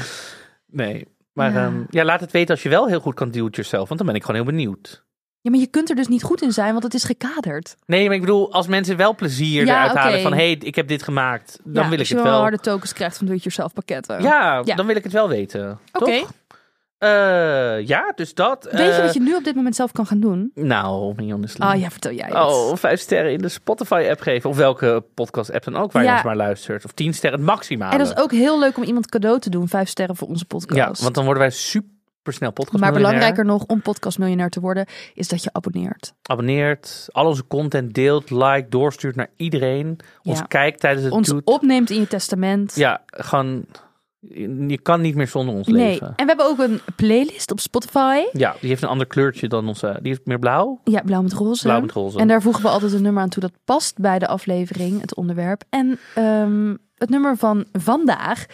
[0.66, 1.06] nee.
[1.32, 1.62] Maar Ja.
[1.62, 1.72] ja.
[1.90, 4.24] ja, laat het weten als je wel heel goed kan do-it-yourself, want dan ben ik
[4.24, 5.03] gewoon heel benieuwd.
[5.44, 7.76] Ja, maar je kunt er dus niet goed in zijn, want het is gekaderd.
[7.86, 10.32] Nee, maar ik bedoel, als mensen wel plezier Ja, eruit halen van...
[10.32, 12.40] hé, hey, ik heb dit gemaakt, dan ja, wil ik als je het wel wel.
[12.42, 14.22] harde tokens krijgt van do-it-yourself pakketten.
[14.22, 14.74] Ja, Ja.
[14.74, 15.78] dan wil ik het wel weten.
[15.92, 16.22] Oké.
[16.98, 18.68] Eh, ja, dus dat.
[18.70, 20.50] Weet je Eh, wat je nu op dit moment zelf kan gaan doen?
[20.54, 21.66] Nou, honestly.
[21.66, 22.34] Ah ja, vertel jij het.
[22.36, 24.50] Oh, vijf sterren in de Spotify-app geven.
[24.50, 26.14] Of welke podcast-app dan ook waar je Ja.
[26.14, 26.84] ons maar luistert.
[26.84, 27.92] Of tien sterren, het maximale.
[27.92, 29.68] En dat is ook heel leuk om iemand cadeau te doen.
[29.68, 31.02] Vijf sterren voor onze Ja, podcast.
[31.02, 31.90] want dan worden wij super
[32.32, 36.14] podcast maar belangrijker nog om podcastmiljonair te worden, is dat je abonneert.
[36.22, 39.98] Abonneert, al onze content deelt, like, doorstuurt naar iedereen.
[40.22, 40.44] Ons Ja.
[40.44, 41.44] kijkt tijdens het Ons doet.
[41.44, 42.74] opneemt in je testament.
[42.76, 43.64] Ja, gewoon...
[44.68, 45.76] Je kan niet meer zonder ons nee.
[45.90, 46.06] leven.
[46.06, 48.22] En we hebben ook een playlist op Spotify.
[48.32, 49.98] Ja, die heeft een ander kleurtje dan onze...
[50.02, 50.80] Die is meer blauw.
[50.84, 51.62] Ja, blauw met roze.
[51.62, 52.18] Blauw met roze.
[52.18, 55.14] En daar voegen we altijd een nummer aan toe dat past bij de aflevering, het
[55.14, 55.62] onderwerp.
[55.70, 58.44] En ehm, het nummer van vandaag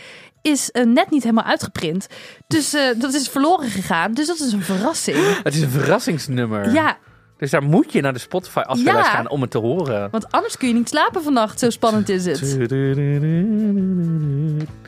[0.42, 2.06] is eh, net niet helemaal uitgeprint.
[2.46, 4.12] Dus eh, dat is verloren gegaan.
[4.12, 5.18] Dus dat is een verrassing.
[5.42, 6.72] Het is een verrassingsnummer.
[6.72, 6.96] Ja,
[7.36, 9.12] Dus daar moet je naar de Spotify afspeellijst Ja.
[9.14, 10.08] gaan om het te horen.
[10.10, 11.58] want anders kun je niet slapen vannacht.
[11.58, 12.40] Zo spannend is het.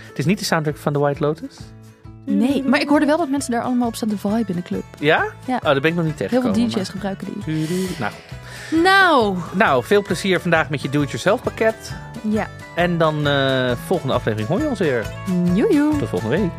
[0.08, 1.56] Het is niet de soundtrack van The White Lotus?
[2.26, 4.62] Nee, maar ik hoorde wel dat mensen daar allemaal op staan te vibe in de
[4.62, 4.84] club.
[4.98, 5.24] Ja?
[5.46, 5.56] Ja.
[5.56, 6.70] Oh, daar ben ik nog niet Heel tegengekomen.
[6.70, 7.88] veel DJ's gebruiken die.
[7.98, 8.12] Nou,
[8.82, 11.92] Nou, nou, veel plezier vandaag met je do-it-yourself pakket.
[12.22, 12.48] Ja.
[12.74, 15.06] En dan eh volgende aflevering hoor je ons weer.
[15.54, 15.96] Joejoe.
[15.98, 16.50] Tot volgende week.